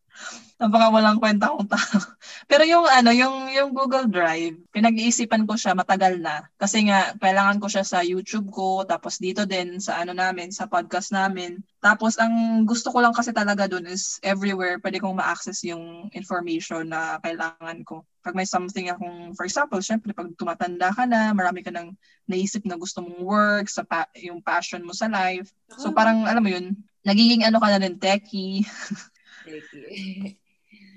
Napaka 0.62 0.94
walang 0.94 1.18
kwenta 1.18 1.50
akong 1.50 1.66
tao. 1.66 1.98
Pero 2.52 2.62
yung 2.70 2.86
ano, 2.86 3.10
yung 3.10 3.50
yung 3.50 3.74
Google 3.74 4.06
Drive, 4.06 4.62
pinag-iisipan 4.70 5.50
ko 5.50 5.58
siya 5.58 5.74
matagal 5.74 6.22
na 6.22 6.46
kasi 6.62 6.86
nga 6.86 7.18
kailangan 7.18 7.58
ko 7.58 7.66
siya 7.66 7.82
sa 7.82 8.06
YouTube 8.06 8.54
ko, 8.54 8.86
tapos 8.86 9.18
dito 9.18 9.50
din 9.50 9.82
sa 9.82 10.06
ano 10.06 10.14
namin, 10.14 10.54
sa 10.54 10.70
podcast 10.70 11.10
namin. 11.10 11.66
Tapos 11.82 12.22
ang 12.22 12.62
gusto 12.70 12.94
ko 12.94 13.02
lang 13.02 13.10
kasi 13.10 13.34
talaga 13.34 13.66
doon 13.66 13.90
is 13.90 14.22
everywhere 14.22 14.78
pwede 14.86 15.02
kong 15.02 15.18
ma-access 15.18 15.66
yung 15.66 16.14
information 16.14 16.94
na 16.94 17.18
kailangan 17.26 17.82
ko. 17.82 18.06
Pag 18.22 18.38
may 18.38 18.46
something 18.46 18.86
akong, 18.94 19.34
for 19.34 19.50
example, 19.50 19.82
syempre 19.82 20.14
pag 20.14 20.30
tumatanda 20.38 20.94
ka 20.94 21.10
na, 21.10 21.34
marami 21.34 21.66
ka 21.66 21.74
nang 21.74 21.98
naisip 22.30 22.62
na 22.70 22.78
gusto 22.78 23.02
mong 23.02 23.26
work, 23.26 23.66
sa 23.66 23.82
pa- 23.82 24.14
yung 24.14 24.46
passion 24.46 24.86
mo 24.86 24.94
sa 24.94 25.10
life. 25.10 25.50
So 25.74 25.90
parang 25.90 26.30
alam 26.30 26.46
mo 26.46 26.54
yun, 26.54 26.78
nagiging 27.02 27.50
ano 27.50 27.58
ka 27.58 27.66
na 27.66 27.82
rin 27.82 27.98
techie. 27.98 28.62
Techie. 29.42 30.38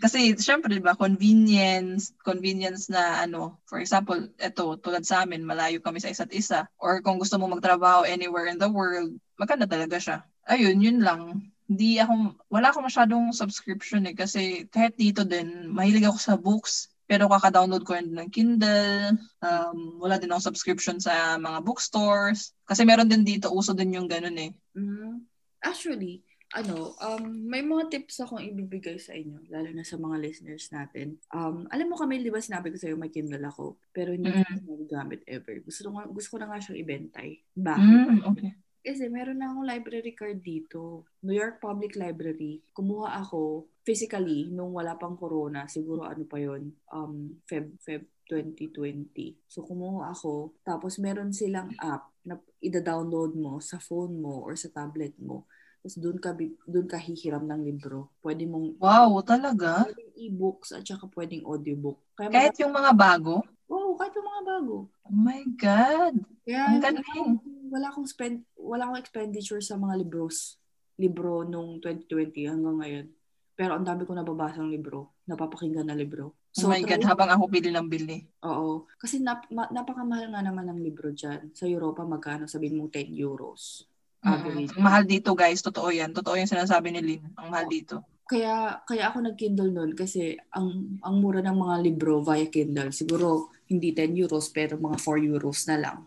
Kasi 0.04 0.36
syempre 0.36 0.68
'di 0.68 0.84
ba 0.84 0.92
convenience, 0.92 2.12
convenience 2.20 2.92
na 2.92 3.24
ano, 3.24 3.56
for 3.64 3.80
example, 3.80 4.20
eto 4.36 4.76
tulad 4.76 5.00
sa 5.00 5.24
amin, 5.24 5.40
malayo 5.40 5.80
kami 5.80 5.96
sa 5.96 6.12
isa't 6.12 6.28
isa 6.36 6.68
or 6.76 7.00
kung 7.00 7.16
gusto 7.16 7.40
mo 7.40 7.48
magtrabaho 7.48 8.04
anywhere 8.04 8.52
in 8.52 8.60
the 8.60 8.68
world, 8.68 9.16
maganda 9.40 9.64
talaga 9.64 9.96
siya. 9.96 10.20
Ayun, 10.44 10.76
yun 10.84 11.00
lang. 11.00 11.48
Hindi 11.64 11.96
ako 12.04 12.36
wala 12.52 12.68
akong 12.68 12.84
masyadong 12.84 13.32
subscription 13.32 14.04
eh 14.04 14.12
kasi 14.12 14.68
kahit 14.68 14.92
dito 15.00 15.24
din, 15.24 15.72
mahilig 15.72 16.04
ako 16.04 16.18
sa 16.20 16.36
books. 16.36 16.92
Pero 17.04 17.28
kaka-download 17.28 17.84
ko 17.84 17.96
rin 18.00 18.16
ng 18.16 18.32
Kindle. 18.32 19.16
Um, 19.44 20.00
wala 20.00 20.16
din 20.16 20.32
ako 20.32 20.52
subscription 20.52 20.96
sa 20.96 21.36
mga 21.36 21.60
bookstores. 21.60 22.56
Kasi 22.64 22.84
meron 22.88 23.12
din 23.12 23.24
dito, 23.28 23.52
uso 23.52 23.76
din 23.76 23.92
yung 23.92 24.08
ganun 24.08 24.36
eh. 24.40 24.56
Mm, 24.72 25.20
actually, 25.60 26.24
ano, 26.54 26.94
um, 27.02 27.24
may 27.50 27.66
mga 27.66 27.90
tips 27.90 28.22
akong 28.22 28.38
ibibigay 28.46 28.94
sa 28.94 29.10
inyo, 29.10 29.42
lalo 29.50 29.68
na 29.74 29.82
sa 29.82 29.98
mga 29.98 30.22
listeners 30.22 30.70
natin. 30.70 31.18
Um, 31.34 31.66
alam 31.68 31.90
mo 31.90 31.98
kami, 31.98 32.22
di 32.22 32.30
ba 32.30 32.38
sinabi 32.38 32.70
ko 32.70 32.78
sa'yo 32.78 32.94
may 32.94 33.10
Kindle 33.10 33.42
ako, 33.42 33.74
pero 33.90 34.14
hindi 34.14 34.30
Mm. 34.30 34.62
ko 34.62 34.78
nagagamit 34.78 35.26
ever. 35.26 35.58
Gusto, 35.66 35.90
ko, 35.90 35.98
gusto 36.14 36.28
ko 36.30 36.36
na 36.38 36.46
nga 36.54 36.62
siyang 36.62 36.80
ibentay. 36.86 37.42
Bakit? 37.58 38.06
Mm, 38.06 38.20
okay. 38.30 38.50
Kasi 38.84 39.08
meron 39.08 39.40
na 39.40 39.48
akong 39.50 39.66
library 39.66 40.12
card 40.12 40.44
dito. 40.44 41.08
New 41.24 41.34
York 41.34 41.58
Public 41.58 41.96
Library. 41.96 42.60
Kumuha 42.76 43.16
ako 43.16 43.64
physically 43.80 44.52
nung 44.52 44.76
wala 44.76 44.94
pang 45.00 45.16
corona. 45.16 45.64
Siguro 45.64 46.04
ano 46.04 46.28
pa 46.28 46.36
yon 46.36 46.68
um, 46.92 47.32
Feb, 47.48 47.80
Feb 47.80 48.04
2020. 48.28 49.40
So 49.48 49.64
kumuha 49.64 50.12
ako. 50.12 50.52
Tapos 50.60 51.00
meron 51.00 51.32
silang 51.32 51.72
app 51.80 52.12
na 52.28 52.36
ida-download 52.60 53.36
mo 53.36 53.56
sa 53.60 53.80
phone 53.80 54.20
mo 54.20 54.44
or 54.44 54.52
sa 54.52 54.68
tablet 54.68 55.16
mo. 55.16 55.48
Tapos 55.84 56.00
doon 56.00 56.16
ka, 56.16 56.32
doon 56.64 56.88
ka 56.88 56.96
hihiram 56.96 57.44
ng 57.44 57.60
libro. 57.60 58.08
Pwede 58.24 58.48
mong 58.48 58.80
Wow, 58.80 59.20
talaga? 59.20 59.84
pwedeng 59.84 60.16
e-books 60.16 60.72
at 60.72 60.80
saka 60.80 61.04
pwedeng 61.12 61.44
audiobook. 61.44 62.00
Kaya 62.16 62.32
Kahit 62.32 62.56
yung 62.56 62.72
mga 62.72 62.96
bago? 62.96 63.44
Oo, 63.68 63.92
kahit 64.00 64.16
yung 64.16 64.24
mga 64.24 64.42
bago. 64.48 64.88
Oh 65.04 65.12
my 65.12 65.44
God. 65.60 66.24
Kaya 66.48 66.72
Ang 66.72 66.80
galing. 66.80 67.36
wala 67.68 67.92
akong 67.92 68.08
spend 68.08 68.48
wala 68.56 68.88
akong 68.88 68.96
expenditure 68.96 69.60
sa 69.60 69.76
mga 69.76 70.00
libros. 70.00 70.56
Libro 70.96 71.44
nung 71.44 71.76
2020 71.84 72.48
hanggang 72.48 72.80
ngayon. 72.80 73.06
Pero 73.52 73.76
ang 73.76 73.84
dami 73.84 74.08
ko 74.08 74.16
nababasang 74.16 74.72
libro, 74.72 75.20
napapakinggan 75.28 75.84
na 75.84 75.94
libro. 75.94 76.32
oh 76.56 76.64
my 76.64 76.80
God, 76.80 76.96
try- 76.96 77.10
habang 77.12 77.28
ako 77.28 77.44
bili 77.52 77.68
ng 77.68 77.86
bili. 77.92 78.24
Oo. 78.40 78.88
Kasi 78.96 79.20
nap, 79.20 79.44
ma, 79.52 79.68
napakamahal 79.68 80.32
nga 80.32 80.40
naman 80.40 80.64
ng 80.64 80.80
libro 80.80 81.12
dyan. 81.12 81.52
Sa 81.52 81.68
Europa, 81.68 82.08
magkano? 82.08 82.48
Sabihin 82.48 82.80
mo 82.80 82.88
10 82.88 83.12
euros. 83.12 83.84
Average. 84.24 84.72
Mm-mm. 84.72 84.76
Ang 84.80 84.84
mahal 84.84 85.04
dito 85.04 85.36
guys, 85.36 85.60
totoo 85.60 85.92
yan. 85.92 86.16
Totoo 86.16 86.34
yung 86.40 86.48
sinasabi 86.48 86.88
ni 86.90 87.00
Lynn. 87.04 87.24
Ang 87.36 87.52
mahal 87.52 87.68
dito. 87.68 88.00
Kaya 88.24 88.80
kaya 88.88 89.12
ako 89.12 89.20
nag-Kindle 89.20 89.68
noon 89.68 89.92
kasi 89.92 90.32
ang 90.48 90.96
ang 91.04 91.20
mura 91.20 91.44
ng 91.44 91.60
mga 91.60 91.76
libro 91.84 92.24
via 92.24 92.48
Kindle. 92.48 92.88
Siguro 92.88 93.52
hindi 93.68 93.92
10 93.92 94.16
euros 94.16 94.48
pero 94.48 94.80
mga 94.80 94.96
4 94.96 95.20
euros 95.28 95.68
na 95.68 95.76
lang. 95.76 95.98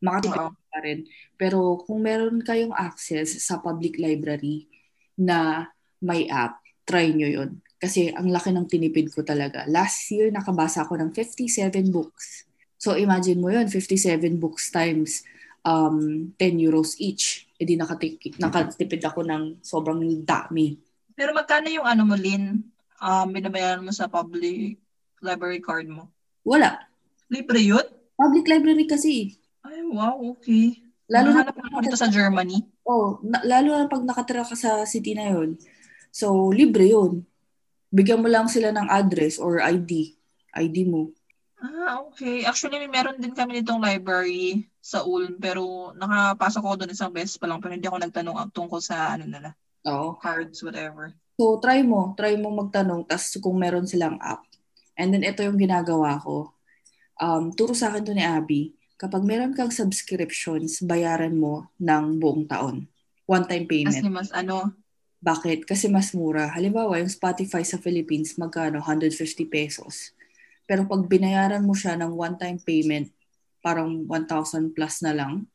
Makatipid 0.00 0.56
pa 0.72 0.78
rin. 0.80 1.04
Pero 1.36 1.84
kung 1.84 2.00
meron 2.00 2.40
kayong 2.40 2.72
access 2.72 3.44
sa 3.44 3.60
public 3.60 4.00
library 4.00 4.72
na 5.20 5.68
may 6.00 6.28
app, 6.32 6.64
try 6.88 7.12
nyo 7.12 7.28
yun. 7.28 7.60
Kasi 7.76 8.08
ang 8.08 8.32
laki 8.32 8.56
ng 8.56 8.64
tinipid 8.72 9.12
ko 9.12 9.20
talaga. 9.20 9.68
Last 9.68 10.08
year, 10.08 10.32
nakabasa 10.32 10.88
ako 10.88 10.96
ng 10.96 11.12
57 11.12 11.92
books. 11.92 12.48
So 12.80 12.96
imagine 12.96 13.40
mo 13.40 13.52
yun, 13.52 13.68
57 13.68 14.40
books 14.40 14.72
times 14.72 15.24
um, 15.66 16.30
10 16.38 16.62
euros 16.62 16.94
each. 17.02 17.50
E 17.58 17.66
di 17.66 17.74
nakatipid, 17.74 18.38
nakatipid 18.38 19.02
ako 19.02 19.26
ng 19.26 19.42
sobrang 19.66 20.00
dami. 20.22 20.78
Pero 21.18 21.34
magkano 21.34 21.66
yung 21.66 21.88
ano 21.88 22.06
mo, 22.06 22.14
Lynn? 22.14 22.62
Um, 23.02 23.26
binabayaran 23.34 23.84
mo 23.84 23.92
sa 23.92 24.06
public 24.06 24.78
library 25.20 25.60
card 25.60 25.90
mo? 25.90 26.08
Wala. 26.46 26.86
Libre 27.26 27.58
yun? 27.58 27.82
Public 28.14 28.46
library 28.46 28.86
kasi. 28.86 29.34
Ay, 29.66 29.82
wow, 29.82 30.16
okay. 30.36 30.78
Lalo 31.10 31.34
na, 31.34 31.42
ako 31.46 31.80
dito 31.82 31.98
sa 31.98 32.10
Germany. 32.10 32.62
oh, 32.86 33.18
na, 33.22 33.42
lalo 33.42 33.74
na 33.74 33.90
pag 33.90 34.02
nakatira 34.02 34.46
ka 34.46 34.54
sa 34.54 34.86
city 34.86 35.14
na 35.14 35.34
yon. 35.34 35.58
So, 36.12 36.50
libre 36.52 36.86
yun. 36.86 37.26
Bigyan 37.90 38.22
mo 38.22 38.28
lang 38.28 38.46
sila 38.50 38.70
ng 38.74 38.88
address 38.90 39.38
or 39.40 39.62
ID. 39.62 40.16
ID 40.56 40.76
mo. 40.88 41.12
Ah, 41.56 42.04
okay. 42.04 42.44
Actually, 42.44 42.80
may 42.84 42.90
meron 42.90 43.16
din 43.16 43.32
kami 43.32 43.60
nitong 43.60 43.80
library 43.80 44.68
sa 44.86 45.02
Ulm, 45.02 45.42
pero 45.42 45.90
nakapasok 45.98 46.62
ako 46.62 46.74
doon 46.78 46.94
isang 46.94 47.10
beses 47.10 47.34
pa 47.34 47.50
lang, 47.50 47.58
pero 47.58 47.74
hindi 47.74 47.90
ako 47.90 47.98
nagtanong 48.06 48.36
ang 48.38 48.50
tungkol 48.54 48.78
sa 48.78 49.18
ano 49.18 49.26
nila, 49.26 49.50
Oo. 49.82 50.14
cards, 50.22 50.62
whatever. 50.62 51.10
So, 51.34 51.58
try 51.58 51.82
mo. 51.82 52.14
Try 52.14 52.38
mo 52.38 52.54
magtanong. 52.54 53.04
tas 53.10 53.34
kung 53.42 53.58
meron 53.58 53.84
silang 53.84 54.16
app. 54.22 54.46
And 54.96 55.12
then, 55.12 55.26
ito 55.26 55.44
yung 55.44 55.58
ginagawa 55.60 56.16
ko. 56.22 56.54
Um, 57.20 57.52
turo 57.52 57.76
sa 57.76 57.92
akin 57.92 58.06
to 58.08 58.16
ni 58.16 58.24
Abby. 58.24 58.72
Kapag 58.96 59.20
meron 59.26 59.52
kang 59.52 59.68
subscriptions, 59.68 60.80
bayaran 60.80 61.36
mo 61.36 61.68
ng 61.76 62.16
buong 62.16 62.48
taon. 62.48 62.88
One-time 63.28 63.68
payment. 63.68 63.92
Kasi 63.92 64.08
mas 64.08 64.32
ano, 64.32 64.72
Bakit? 65.26 65.66
Kasi 65.66 65.90
mas 65.90 66.14
mura. 66.14 66.46
Halimbawa, 66.54 67.02
yung 67.02 67.10
Spotify 67.10 67.66
sa 67.66 67.80
Philippines, 67.82 68.38
magkano? 68.38 68.78
150 68.78 69.48
pesos. 69.50 70.14
Pero 70.68 70.86
pag 70.86 71.02
binayaran 71.08 71.66
mo 71.66 71.74
siya 71.74 71.98
ng 71.98 72.14
one-time 72.14 72.62
payment, 72.62 73.10
parang 73.66 74.06
1,000 74.06 74.70
plus 74.78 75.02
na 75.02 75.10
lang, 75.10 75.50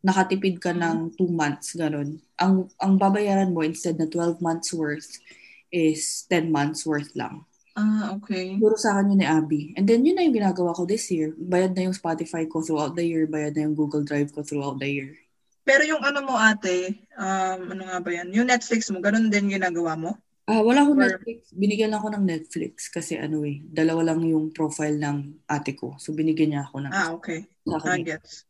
nakatipid 0.00 0.56
ka 0.56 0.72
ng 0.72 1.12
2 1.20 1.28
months, 1.28 1.76
ganun. 1.76 2.16
Ang, 2.40 2.72
ang 2.80 2.96
babayaran 2.96 3.52
mo 3.52 3.60
instead 3.60 4.00
na 4.00 4.08
12 4.08 4.40
months 4.40 4.72
worth 4.72 5.20
is 5.68 6.24
10 6.32 6.48
months 6.48 6.88
worth 6.88 7.12
lang. 7.12 7.44
ah, 7.76 8.16
okay. 8.16 8.56
Siguro 8.56 8.74
sa 8.74 8.96
akin 8.96 9.12
yun 9.12 9.20
ni 9.20 9.28
Abby. 9.28 9.62
And 9.76 9.84
then 9.84 10.02
yun 10.02 10.16
na 10.16 10.24
yung 10.24 10.34
ginagawa 10.34 10.72
ko 10.74 10.88
this 10.88 11.12
year. 11.12 11.36
Bayad 11.36 11.76
na 11.76 11.86
yung 11.86 11.94
Spotify 11.94 12.48
ko 12.48 12.64
throughout 12.64 12.96
the 12.96 13.04
year, 13.04 13.28
bayad 13.28 13.54
na 13.54 13.68
yung 13.68 13.76
Google 13.78 14.02
Drive 14.02 14.34
ko 14.34 14.42
throughout 14.42 14.80
the 14.80 14.88
year. 14.88 15.12
Pero 15.68 15.84
yung 15.84 16.00
ano 16.00 16.24
mo 16.24 16.34
ate, 16.34 17.04
um, 17.14 17.76
ano 17.76 17.82
nga 17.86 18.00
ba 18.00 18.10
yan? 18.10 18.32
Yung 18.32 18.48
Netflix 18.48 18.88
mo, 18.88 19.04
ganun 19.04 19.28
din 19.28 19.52
ginagawa 19.52 19.94
mo? 19.94 20.16
Ah, 20.48 20.64
wala 20.64 20.80
akong 20.80 20.96
Or- 20.96 21.04
Netflix. 21.04 21.52
Binigyan 21.52 21.92
ako 21.92 22.06
ng 22.08 22.24
Netflix 22.24 22.88
kasi 22.88 23.20
ano 23.20 23.44
eh, 23.44 23.60
dalawa 23.62 24.00
lang 24.08 24.24
yung 24.24 24.48
profile 24.48 24.96
ng 24.96 25.44
ate 25.44 25.76
ko. 25.76 25.92
So 26.00 26.16
binigyan 26.16 26.56
niya 26.56 26.64
ako 26.64 26.76
ng 26.80 26.92
Ah, 26.92 27.12
okay. 27.12 27.44
sa 27.62 27.76
Ah, 27.76 27.80
akin. 27.84 28.00
gets. 28.02 28.48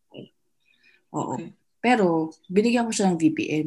Oo. 1.10 1.34
Okay. 1.34 1.50
Pero 1.78 2.06
binigyan 2.46 2.86
ko 2.86 2.92
siya 2.94 3.10
ng 3.10 3.18
VPN 3.18 3.66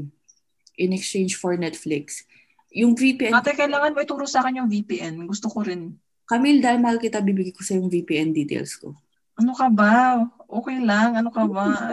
in 0.77 0.91
exchange 0.91 1.35
for 1.35 1.55
Netflix. 1.55 2.23
Yung 2.71 2.95
VPN, 2.95 3.35
Ate, 3.35 3.51
kailangan 3.51 3.91
mo 3.91 3.99
ituro 3.99 4.23
sa 4.23 4.39
akin 4.39 4.63
yung 4.63 4.71
VPN. 4.71 5.27
Gusto 5.27 5.51
ko 5.51 5.59
rin. 5.59 5.99
Camille, 6.23 6.63
dahil 6.63 6.79
mahal 6.79 6.95
kita, 6.95 7.19
bibigay 7.19 7.51
ko 7.51 7.59
sa 7.59 7.75
yung 7.75 7.91
VPN 7.91 8.31
details 8.31 8.79
ko. 8.79 8.95
Ano 9.35 9.51
ka 9.51 9.67
ba? 9.67 10.23
Okay 10.47 10.79
lang. 10.79 11.19
Ano 11.19 11.27
ka 11.27 11.43
ba? 11.43 11.67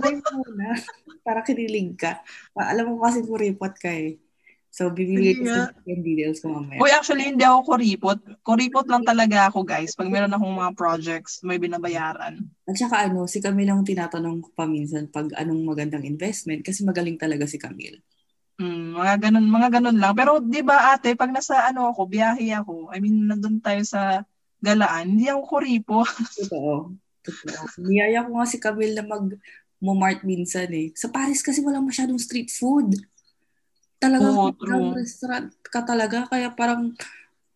Try 0.00 0.16
mo 0.16 0.40
muna. 0.40 0.72
Para 1.20 1.44
kinilig 1.44 2.00
ka. 2.00 2.24
Pa- 2.56 2.72
Alam 2.72 2.96
mo 2.96 3.04
kasi 3.04 3.20
kuripot 3.20 3.76
ka 3.76 3.92
eh. 3.92 4.16
So, 4.74 4.90
bibigay 4.90 5.38
ko 5.38 5.46
sa 5.46 5.70
VPN 5.70 6.02
details 6.02 6.42
ko 6.42 6.50
mamaya. 6.50 6.82
Uy, 6.82 6.90
actually, 6.90 7.30
hindi 7.30 7.46
ako 7.46 7.78
kuripot. 7.78 8.18
Kuripot 8.42 8.90
lang 8.90 9.06
talaga 9.06 9.46
ako, 9.46 9.62
guys. 9.62 9.94
Pag 9.94 10.10
meron 10.10 10.34
akong 10.34 10.50
mga 10.50 10.74
projects, 10.74 11.46
may 11.46 11.62
binabayaran. 11.62 12.42
At 12.66 12.74
saka 12.74 13.06
ano, 13.06 13.30
si 13.30 13.38
Camille 13.38 13.70
ang 13.70 13.86
tinatanong 13.86 14.42
ko 14.42 14.50
pa 14.50 14.66
minsan 14.66 15.06
pag 15.06 15.30
anong 15.38 15.62
magandang 15.62 16.02
investment 16.02 16.66
kasi 16.66 16.82
magaling 16.82 17.14
talaga 17.14 17.46
si 17.46 17.54
Camille. 17.54 18.02
Mm, 18.58 18.98
mga 18.98 19.14
ganun, 19.30 19.46
mga 19.46 19.68
ganun 19.78 19.98
lang. 20.02 20.14
Pero 20.18 20.42
'di 20.42 20.66
ba 20.66 20.90
ate, 20.90 21.14
pag 21.14 21.30
nasa 21.30 21.70
ano 21.70 21.94
ako, 21.94 22.10
biyahe 22.10 22.50
ako, 22.58 22.90
I 22.90 22.98
mean, 22.98 23.30
nandun 23.30 23.62
tayo 23.62 23.82
sa 23.86 24.26
galaan, 24.58 25.14
hindi 25.14 25.30
ako 25.30 25.42
kuripo. 25.54 26.02
Totoo. 26.42 26.90
Totoo. 27.22 27.62
Niyaya 27.78 28.26
ko 28.26 28.42
nga 28.42 28.46
si 28.50 28.58
Camille 28.58 28.98
na 28.98 29.06
mag 29.06 29.38
Momart 29.84 30.24
minsan 30.24 30.70
eh. 30.72 30.96
Sa 30.96 31.12
Paris 31.12 31.44
kasi 31.44 31.60
walang 31.60 31.84
masyadong 31.84 32.16
street 32.16 32.48
food. 32.48 32.96
Talagang 34.04 34.34
Oo, 34.36 34.52
parang 34.52 34.82
true. 34.92 34.96
restaurant 35.00 35.48
ka 35.64 35.80
talaga. 35.80 36.28
Kaya 36.28 36.52
parang 36.52 36.92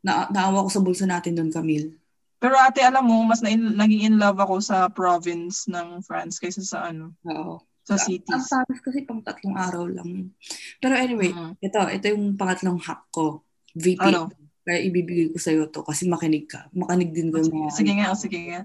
na 0.01 0.25
naawa 0.33 0.65
ko 0.65 0.71
sa 0.73 0.81
bulsa 0.81 1.05
natin 1.05 1.37
doon, 1.37 1.53
Camille. 1.53 1.93
Pero 2.39 2.55
ate, 2.55 2.81
alam 2.81 3.03
mo, 3.03 3.21
mas 3.27 3.43
na 3.43 3.51
naging 3.51 4.09
in 4.09 4.17
love 4.17 4.39
ako 4.39 4.63
sa 4.63 4.87
province 4.89 5.67
ng 5.67 6.01
France 6.01 6.39
kaysa 6.39 6.63
sa 6.63 6.87
ano, 6.87 7.13
Oo. 7.27 7.59
sa 7.83 7.99
Ang 7.99 8.05
cities. 8.07 8.47
Paris 8.47 8.79
kasi 8.79 9.03
pang 9.03 9.19
tatlong 9.21 9.59
araw 9.59 9.85
lang. 9.91 10.31
Pero 10.79 10.95
anyway, 10.95 11.35
Mm. 11.35 11.59
ito, 11.59 11.79
ito 11.91 12.07
yung 12.15 12.39
pangatlong 12.39 12.79
hack 12.79 13.11
ko. 13.11 13.43
VPN. 13.75 14.15
Ano? 14.15 14.31
Kaya 14.63 14.79
ibibigay 14.87 15.35
ko 15.35 15.39
sa'yo 15.41 15.67
to 15.67 15.83
kasi 15.83 16.07
makinig 16.07 16.47
ka. 16.47 16.71
Makinig 16.71 17.11
din 17.11 17.35
ko 17.35 17.43
mga... 17.43 17.75
Sige 17.75 17.93
nga, 17.99 18.15
sige 18.15 18.39
nga. 18.47 18.61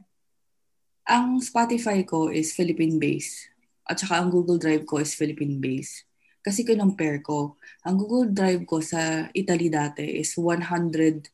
Ang 1.09 1.41
Spotify 1.41 2.05
ko 2.05 2.29
is 2.29 2.53
Philippine-based. 2.53 3.49
At 3.83 3.99
saka 3.99 4.21
ang 4.21 4.29
Google 4.29 4.61
Drive 4.61 4.85
ko 4.85 5.01
is 5.01 5.17
Philippine-based. 5.17 6.05
Kasi 6.43 6.67
kinumpare 6.67 7.23
ko, 7.23 7.55
ang 7.87 7.95
Google 7.95 8.35
Drive 8.35 8.67
ko 8.67 8.83
sa 8.83 9.31
Italy 9.31 9.71
dati 9.71 10.19
is 10.19 10.35
100 10.35 11.31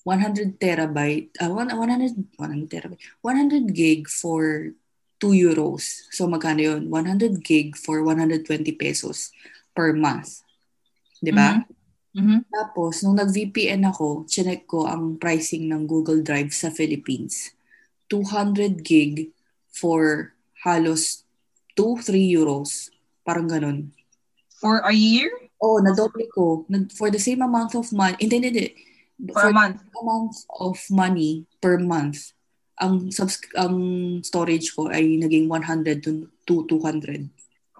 100 0.00 0.56
terabyte, 0.56 1.28
uh, 1.44 1.52
100, 1.52 1.76
100 2.40 2.72
terabyte, 2.72 3.00
100 3.20 3.68
gig 3.70 4.08
for 4.08 4.72
2 5.20 5.36
euros. 5.36 6.08
So 6.08 6.24
magkano 6.24 6.64
yun? 6.64 6.82
100 6.88 7.44
gig 7.44 7.76
for 7.76 8.00
120 8.02 8.48
pesos 8.80 9.30
per 9.76 9.92
month. 9.92 10.40
Di 11.20 11.30
ba? 11.30 11.60
Mm-hmm. 11.60 11.78
Mm-hmm. 12.10 12.40
Tapos, 12.50 13.06
nung 13.06 13.14
nag-VPN 13.14 13.86
ako, 13.86 14.26
chinek 14.26 14.66
ko 14.66 14.90
ang 14.90 15.14
pricing 15.14 15.70
ng 15.70 15.86
Google 15.86 16.26
Drive 16.26 16.50
sa 16.50 16.72
Philippines. 16.74 17.54
200 18.10 18.82
gig 18.82 19.30
for 19.70 20.34
halos 20.66 21.22
2-3 21.78 22.18
euros. 22.34 22.90
Parang 23.22 23.46
ganun. 23.46 23.94
For 24.60 24.84
a 24.84 24.92
year? 24.92 25.32
Oh, 25.56 25.80
na-double 25.80 26.28
ko. 26.32 26.68
For 26.92 27.08
the 27.08 27.20
same 27.20 27.40
amount 27.40 27.72
of 27.74 27.88
money. 27.92 28.16
Hindi, 28.20 28.36
hindi, 28.40 28.64
For, 29.32 29.48
for 29.48 29.48
a 29.48 29.56
month. 29.56 29.80
amount 29.96 30.34
of 30.60 30.76
money 30.88 31.44
per 31.60 31.76
month, 31.80 32.32
ang 32.80 33.12
subs- 33.12 33.52
ang 33.56 33.76
storage 34.24 34.72
ko 34.72 34.88
ay 34.88 35.20
naging 35.20 35.48
100 35.48 36.00
to 36.00 36.28
200. 36.48 37.28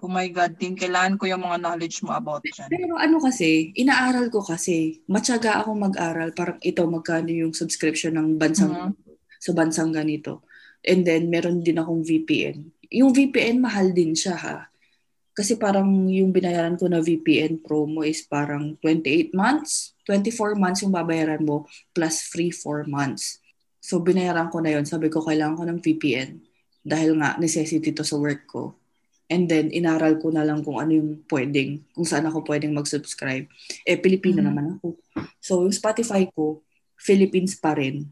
Oh 0.01 0.09
my 0.09 0.25
God, 0.33 0.57
din 0.57 0.73
kailangan 0.73 1.21
ko 1.21 1.29
yung 1.29 1.45
mga 1.45 1.61
knowledge 1.61 2.01
mo 2.01 2.17
about 2.17 2.41
dyan. 2.41 2.69
Pero 2.73 2.97
ano 2.97 3.21
kasi, 3.21 3.69
inaaral 3.77 4.33
ko 4.33 4.41
kasi, 4.41 5.05
matyaga 5.05 5.61
ako 5.61 5.77
mag-aral, 5.77 6.33
parang 6.33 6.57
ito, 6.65 6.81
magkano 6.89 7.29
yung 7.29 7.53
subscription 7.53 8.17
ng 8.17 8.41
bansang, 8.41 8.73
mm-hmm. 8.73 9.13
sa 9.37 9.51
bansang 9.53 9.93
ganito. 9.93 10.41
And 10.81 11.05
then, 11.05 11.29
meron 11.29 11.61
din 11.61 11.77
akong 11.77 12.01
VPN. 12.01 12.73
Yung 12.89 13.13
VPN, 13.13 13.61
mahal 13.61 13.93
din 13.93 14.17
siya 14.17 14.33
ha. 14.41 14.70
Kasi 15.31 15.55
parang 15.55 16.11
yung 16.11 16.35
binayaran 16.35 16.75
ko 16.75 16.91
na 16.91 16.99
VPN 16.99 17.63
promo 17.63 18.03
is 18.03 18.27
parang 18.27 18.75
28 18.83 19.31
months, 19.31 19.95
24 20.03 20.59
months 20.59 20.83
yung 20.83 20.91
babayaran 20.91 21.39
mo 21.39 21.63
plus 21.95 22.27
free 22.27 22.51
4 22.51 22.83
months. 22.87 23.39
So 23.79 24.03
binayaran 24.03 24.51
ko 24.51 24.59
na 24.59 24.75
yon 24.75 24.83
Sabi 24.83 25.07
ko 25.07 25.23
kailangan 25.23 25.57
ko 25.57 25.63
ng 25.65 25.79
VPN 25.79 26.29
dahil 26.83 27.15
nga 27.17 27.39
necessity 27.39 27.95
to 27.95 28.03
sa 28.03 28.19
work 28.19 28.43
ko. 28.45 28.75
And 29.31 29.47
then 29.47 29.71
inaral 29.71 30.19
ko 30.19 30.35
na 30.35 30.43
lang 30.43 30.67
kung 30.67 30.83
ano 30.83 30.91
yung 30.91 31.23
pwedeng, 31.31 31.79
kung 31.95 32.03
saan 32.03 32.27
ako 32.27 32.43
pwedeng 32.51 32.75
mag-subscribe. 32.75 33.47
Eh 33.87 33.95
Pilipino 33.95 34.43
mm-hmm. 34.43 34.47
naman 34.51 34.65
ako. 34.77 34.99
So 35.39 35.63
yung 35.63 35.71
Spotify 35.71 36.27
ko, 36.27 36.59
Philippines 36.99 37.55
pa 37.55 37.73
rin. 37.73 38.11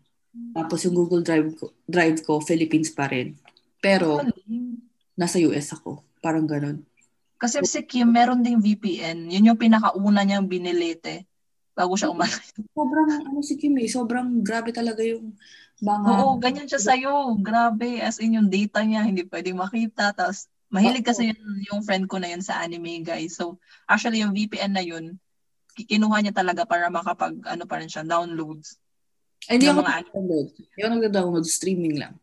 Tapos 0.55 0.87
yung 0.87 0.95
Google 0.95 1.21
Drive 1.21 1.51
ko, 1.59 1.75
Drive 1.83 2.23
ko 2.23 2.39
Philippines 2.39 2.95
pa 2.95 3.11
rin. 3.11 3.35
Pero 3.83 4.23
nasa 5.19 5.37
US 5.43 5.75
ako. 5.75 6.07
Parang 6.23 6.47
ganun. 6.47 6.88
Kasi 7.39 7.63
si 7.63 7.81
Kim, 7.87 8.11
meron 8.11 8.43
ding 8.43 8.59
VPN. 8.59 9.31
Yun 9.31 9.55
yung 9.55 9.59
pinakauna 9.59 10.27
niyang 10.27 10.51
binilete 10.51 11.23
bago 11.71 11.95
siya 11.95 12.11
umalis. 12.11 12.51
Sobrang, 12.75 13.07
ano 13.23 13.39
si 13.39 13.55
Kim 13.55 13.79
eh, 13.79 13.87
sobrang 13.87 14.43
grabe 14.43 14.75
talaga 14.75 14.99
yung 14.99 15.31
mga... 15.79 16.07
Oo, 16.19 16.35
ganyan 16.35 16.67
siya 16.67 16.83
sa'yo. 16.83 17.39
Grabe, 17.39 18.03
as 18.03 18.19
in 18.19 18.35
yung 18.35 18.51
data 18.51 18.83
niya, 18.83 19.07
hindi 19.07 19.23
pwedeng 19.23 19.55
makita. 19.55 20.11
Tapos, 20.11 20.51
mahilig 20.67 21.07
kasi 21.07 21.31
yun, 21.31 21.39
yung 21.71 21.81
friend 21.87 22.11
ko 22.11 22.19
na 22.19 22.27
yun 22.27 22.43
sa 22.43 22.59
anime, 22.59 22.99
guys. 23.07 23.39
So, 23.39 23.55
actually, 23.87 24.19
yung 24.19 24.35
VPN 24.35 24.75
na 24.75 24.83
yun, 24.83 25.15
kinuha 25.79 26.19
niya 26.19 26.35
talaga 26.35 26.67
para 26.67 26.91
makapag, 26.91 27.39
ano 27.47 27.63
pa 27.63 27.79
rin 27.79 27.87
siya, 27.87 28.03
downloads. 28.03 28.75
Ay, 29.47 29.55
hindi 29.55 29.71
ako 29.71 29.87
nag-download. 29.87 30.47
Hindi 30.51 30.79
ako 30.83 30.91
nag-download, 30.99 31.45
streaming 31.47 31.95
lang. 31.95 32.13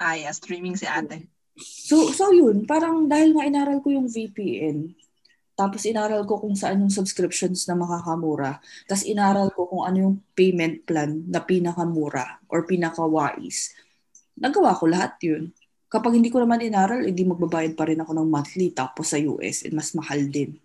Ah, 0.00 0.16
yeah, 0.16 0.32
streaming 0.32 0.80
si 0.80 0.88
ate. 0.88 1.28
So, 1.60 2.08
so 2.12 2.32
yun, 2.32 2.64
parang 2.64 3.04
dahil 3.08 3.36
nga 3.36 3.44
inaral 3.44 3.84
ko 3.84 3.92
yung 3.92 4.08
VPN, 4.08 4.96
tapos 5.52 5.84
inaral 5.84 6.24
ko 6.24 6.40
kung 6.40 6.56
saan 6.56 6.80
yung 6.80 6.92
subscriptions 6.92 7.68
na 7.68 7.76
makakamura, 7.76 8.56
tapos 8.88 9.04
inaral 9.04 9.52
ko 9.52 9.68
kung 9.68 9.84
ano 9.84 9.96
yung 10.08 10.16
payment 10.32 10.88
plan 10.88 11.22
na 11.28 11.44
pinakamura 11.44 12.40
or 12.48 12.64
pinaka-wise. 12.64 13.76
Nagawa 14.40 14.72
ko 14.72 14.88
lahat 14.88 15.20
yun. 15.20 15.52
Kapag 15.92 16.16
hindi 16.16 16.32
ko 16.32 16.40
naman 16.40 16.64
inaral, 16.64 17.04
hindi 17.04 17.20
magbabayad 17.28 17.76
pa 17.76 17.84
rin 17.84 18.00
ako 18.00 18.16
ng 18.16 18.28
monthly 18.32 18.72
tapos 18.72 19.12
sa 19.12 19.20
US, 19.20 19.68
and 19.68 19.76
mas 19.76 19.92
mahal 19.92 20.24
din. 20.32 20.56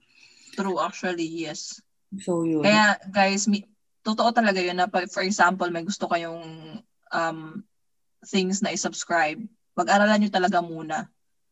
True, 0.55 0.79
actually, 0.79 1.27
yes. 1.27 1.83
So, 2.23 2.47
yun. 2.47 2.63
Kaya, 2.63 2.95
guys, 3.11 3.43
mi- 3.51 3.67
totoo 4.07 4.31
talaga 4.31 4.63
yun 4.63 4.79
na, 4.79 4.87
for 4.87 5.19
example, 5.27 5.67
may 5.67 5.83
gusto 5.83 6.07
kayong 6.07 6.79
um, 7.11 7.59
things 8.23 8.63
na 8.63 8.71
i-subscribe, 8.71 9.43
mag-aralan 9.77 10.17
nyo 10.17 10.31
talaga 10.33 10.59
muna. 10.59 11.05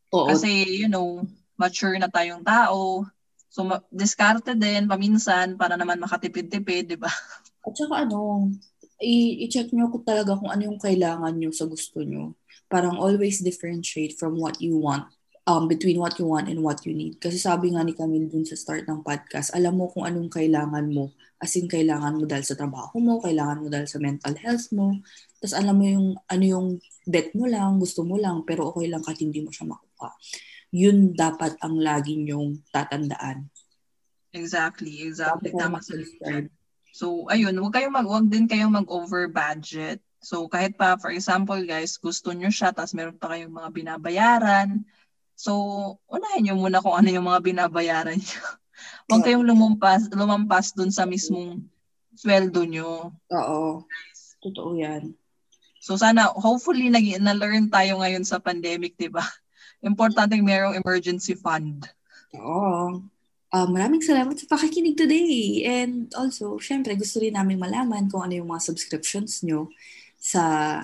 Oo. 0.09 0.27
Kasi, 0.33 0.65
you 0.83 0.89
know, 0.89 1.21
mature 1.55 1.95
na 2.01 2.09
tayong 2.09 2.41
tao. 2.41 3.05
So, 3.47 3.63
ma- 3.63 3.85
diskarte 3.93 4.57
din, 4.57 4.89
paminsan, 4.89 5.55
para 5.55 5.77
naman 5.77 6.01
makatipid-tipid, 6.01 6.91
di 6.91 6.97
ba? 6.99 7.07
At 7.63 7.73
saka 7.77 8.03
ano, 8.03 8.51
i- 8.99 9.45
i-check 9.47 9.71
nyo 9.71 9.87
ko 9.93 10.03
talaga 10.03 10.35
kung 10.35 10.51
ano 10.51 10.73
yung 10.73 10.81
kailangan 10.81 11.37
nyo 11.37 11.53
sa 11.53 11.69
gusto 11.69 12.03
nyo. 12.03 12.35
Parang 12.67 12.97
always 12.97 13.39
differentiate 13.45 14.17
from 14.17 14.41
what 14.41 14.57
you 14.59 14.75
want 14.75 15.07
um, 15.45 15.69
between 15.69 16.01
what 16.01 16.17
you 16.17 16.25
want 16.25 16.49
and 16.49 16.59
what 16.59 16.81
you 16.83 16.93
need. 16.93 17.21
Kasi 17.21 17.37
sabi 17.37 17.71
nga 17.73 17.85
ni 17.85 17.93
Camille 17.93 18.27
dun 18.27 18.43
sa 18.43 18.57
start 18.57 18.89
ng 18.89 19.05
podcast, 19.05 19.53
alam 19.53 19.77
mo 19.77 19.87
kung 19.93 20.03
anong 20.03 20.29
kailangan 20.33 20.89
mo. 20.89 21.13
As 21.37 21.53
in, 21.55 21.69
kailangan 21.69 22.17
mo 22.17 22.25
dahil 22.25 22.43
sa 22.43 22.57
trabaho 22.57 22.97
mo, 22.97 23.21
kailangan 23.21 23.61
mo 23.61 23.67
dahil 23.69 23.85
sa 23.85 24.01
mental 24.01 24.35
health 24.41 24.73
mo. 24.73 24.99
Tapos 25.39 25.53
alam 25.53 25.77
mo 25.77 25.85
yung 25.85 26.07
ano 26.25 26.43
yung 26.43 26.67
bet 27.05 27.31
mo 27.37 27.45
lang, 27.45 27.77
gusto 27.77 28.01
mo 28.03 28.17
lang, 28.17 28.43
pero 28.43 28.73
okay 28.73 28.89
lang 28.89 29.01
kahit 29.05 29.21
hindi 29.21 29.41
mo 29.45 29.53
siya 29.53 29.69
makuha. 29.69 30.09
Yun 30.75 31.13
dapat 31.15 31.55
ang 31.61 31.79
lagi 31.79 32.19
nyong 32.19 32.65
tatandaan. 32.73 33.47
Exactly, 34.35 35.07
exactly. 35.07 35.55
Tama 35.55 35.79
sa 35.79 35.95
So, 36.95 37.27
ayun, 37.27 37.55
wag 37.59 37.75
kayong 37.75 37.91
mag 37.91 38.07
wag 38.07 38.27
din 38.31 38.47
kayong 38.47 38.71
mag-over 38.71 39.27
budget. 39.27 39.99
So, 40.23 40.47
kahit 40.47 40.79
pa, 40.79 40.95
for 40.95 41.11
example, 41.11 41.59
guys, 41.67 41.99
gusto 41.99 42.31
nyo 42.31 42.47
siya, 42.47 42.71
tapos 42.71 42.95
meron 42.95 43.19
pa 43.19 43.35
kayong 43.35 43.51
mga 43.51 43.69
binabayaran, 43.75 44.83
So, 45.35 45.51
unahin 46.07 46.47
nyo 46.47 46.55
muna 46.55 46.79
kung 46.79 46.95
ano 46.95 47.11
yung 47.11 47.27
mga 47.27 47.43
binabayaran 47.43 48.15
nyo. 48.15 48.43
Huwag 49.11 49.23
kayong 49.27 49.45
lumampas, 49.45 50.07
lumampas 50.15 50.71
dun 50.71 50.89
sa 50.95 51.03
mismong 51.03 51.59
sweldo 52.15 52.63
nyo. 52.63 53.11
Oo. 53.35 53.83
Totoo 54.39 54.79
yan. 54.79 55.11
So 55.85 55.93
sana, 55.93 56.33
hopefully, 56.33 56.89
nag- 56.89 57.21
na-learn 57.21 57.69
tayo 57.69 58.01
ngayon 58.01 58.25
sa 58.25 58.41
pandemic, 58.41 58.97
di 58.97 59.05
ba? 59.05 59.21
Importante 59.85 60.33
mayroong 60.33 60.81
emergency 60.81 61.37
fund. 61.37 61.85
Oo. 62.33 63.05
Uh, 63.53 63.67
maraming 63.69 64.01
salamat 64.01 64.33
sa 64.33 64.49
pakikinig 64.49 64.97
today. 64.97 65.61
And 65.61 66.09
also, 66.17 66.57
syempre, 66.57 66.97
gusto 66.97 67.21
rin 67.21 67.37
namin 67.37 67.61
malaman 67.61 68.09
kung 68.09 68.25
ano 68.25 68.33
yung 68.33 68.49
mga 68.49 68.65
subscriptions 68.65 69.45
nyo 69.45 69.69
sa 70.17 70.81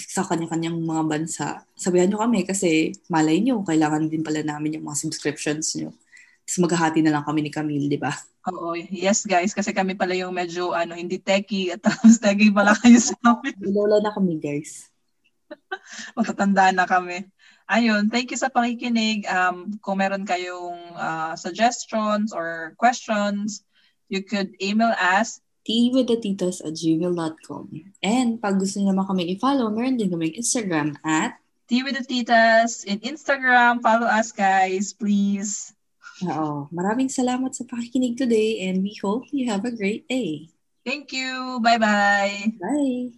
sa 0.00 0.24
kanya-kanyang 0.24 0.80
mga 0.80 1.04
bansa. 1.04 1.46
Sabihan 1.76 2.08
nyo 2.08 2.24
kami 2.24 2.48
kasi 2.48 2.96
malay 3.12 3.44
nyo, 3.44 3.60
kailangan 3.60 4.08
din 4.08 4.24
pala 4.24 4.40
namin 4.40 4.80
yung 4.80 4.88
mga 4.88 5.04
subscriptions 5.04 5.76
nyo. 5.76 5.92
Tapos 6.48 6.64
maghahati 6.64 7.04
na 7.04 7.12
lang 7.12 7.28
kami 7.28 7.44
ni 7.44 7.52
Camille, 7.52 7.92
di 7.92 8.00
ba? 8.00 8.08
Oo, 8.48 8.72
yes 8.72 9.28
guys, 9.28 9.52
kasi 9.52 9.76
kami 9.76 9.92
pala 9.92 10.16
yung 10.16 10.32
medyo 10.32 10.72
ano, 10.72 10.96
hindi 10.96 11.20
techy 11.20 11.68
at 11.68 11.84
tapos 11.84 12.16
techy 12.16 12.48
pala 12.48 12.72
kayo 12.80 12.96
sa 12.96 13.12
amin. 13.20 13.52
Lola 13.68 14.00
na 14.00 14.16
kami 14.16 14.40
guys. 14.40 14.88
Matatanda 16.16 16.72
na 16.72 16.88
kami. 16.88 17.28
Ayun, 17.68 18.08
thank 18.08 18.32
you 18.32 18.40
sa 18.40 18.48
pakikinig. 18.48 19.28
Um, 19.28 19.76
kung 19.84 20.00
meron 20.00 20.24
kayong 20.24 20.96
uh, 20.96 21.36
suggestions 21.36 22.32
or 22.32 22.72
questions, 22.80 23.60
you 24.08 24.24
could 24.24 24.56
email 24.64 24.96
us 24.96 25.44
teawiththetitas 25.68 26.64
at 26.64 26.72
gmail.com. 26.72 27.92
And 28.00 28.40
pag 28.40 28.56
gusto 28.56 28.80
niyo 28.80 28.96
naman 28.96 29.04
kami 29.04 29.36
i-follow, 29.36 29.68
meron 29.68 30.00
din 30.00 30.08
kami 30.08 30.32
Instagram 30.32 30.96
at 31.04 31.36
Tea 31.68 31.84
with 31.84 32.00
the 32.00 32.04
Titas 32.08 32.88
in 32.88 33.04
Instagram. 33.04 33.84
Follow 33.84 34.08
us, 34.08 34.32
guys, 34.32 34.96
please. 34.96 35.76
Oo. 36.26 36.66
Maraming 36.74 37.08
salamat 37.08 37.54
sa 37.54 37.64
pakikinig 37.64 38.18
today 38.18 38.60
and 38.66 38.82
we 38.82 38.92
hope 38.98 39.30
you 39.30 39.46
have 39.48 39.64
a 39.64 39.72
great 39.72 40.04
day. 40.10 40.50
Thank 40.84 41.12
you. 41.12 41.60
Bye-bye. 41.62 42.58
Bye. 42.60 43.17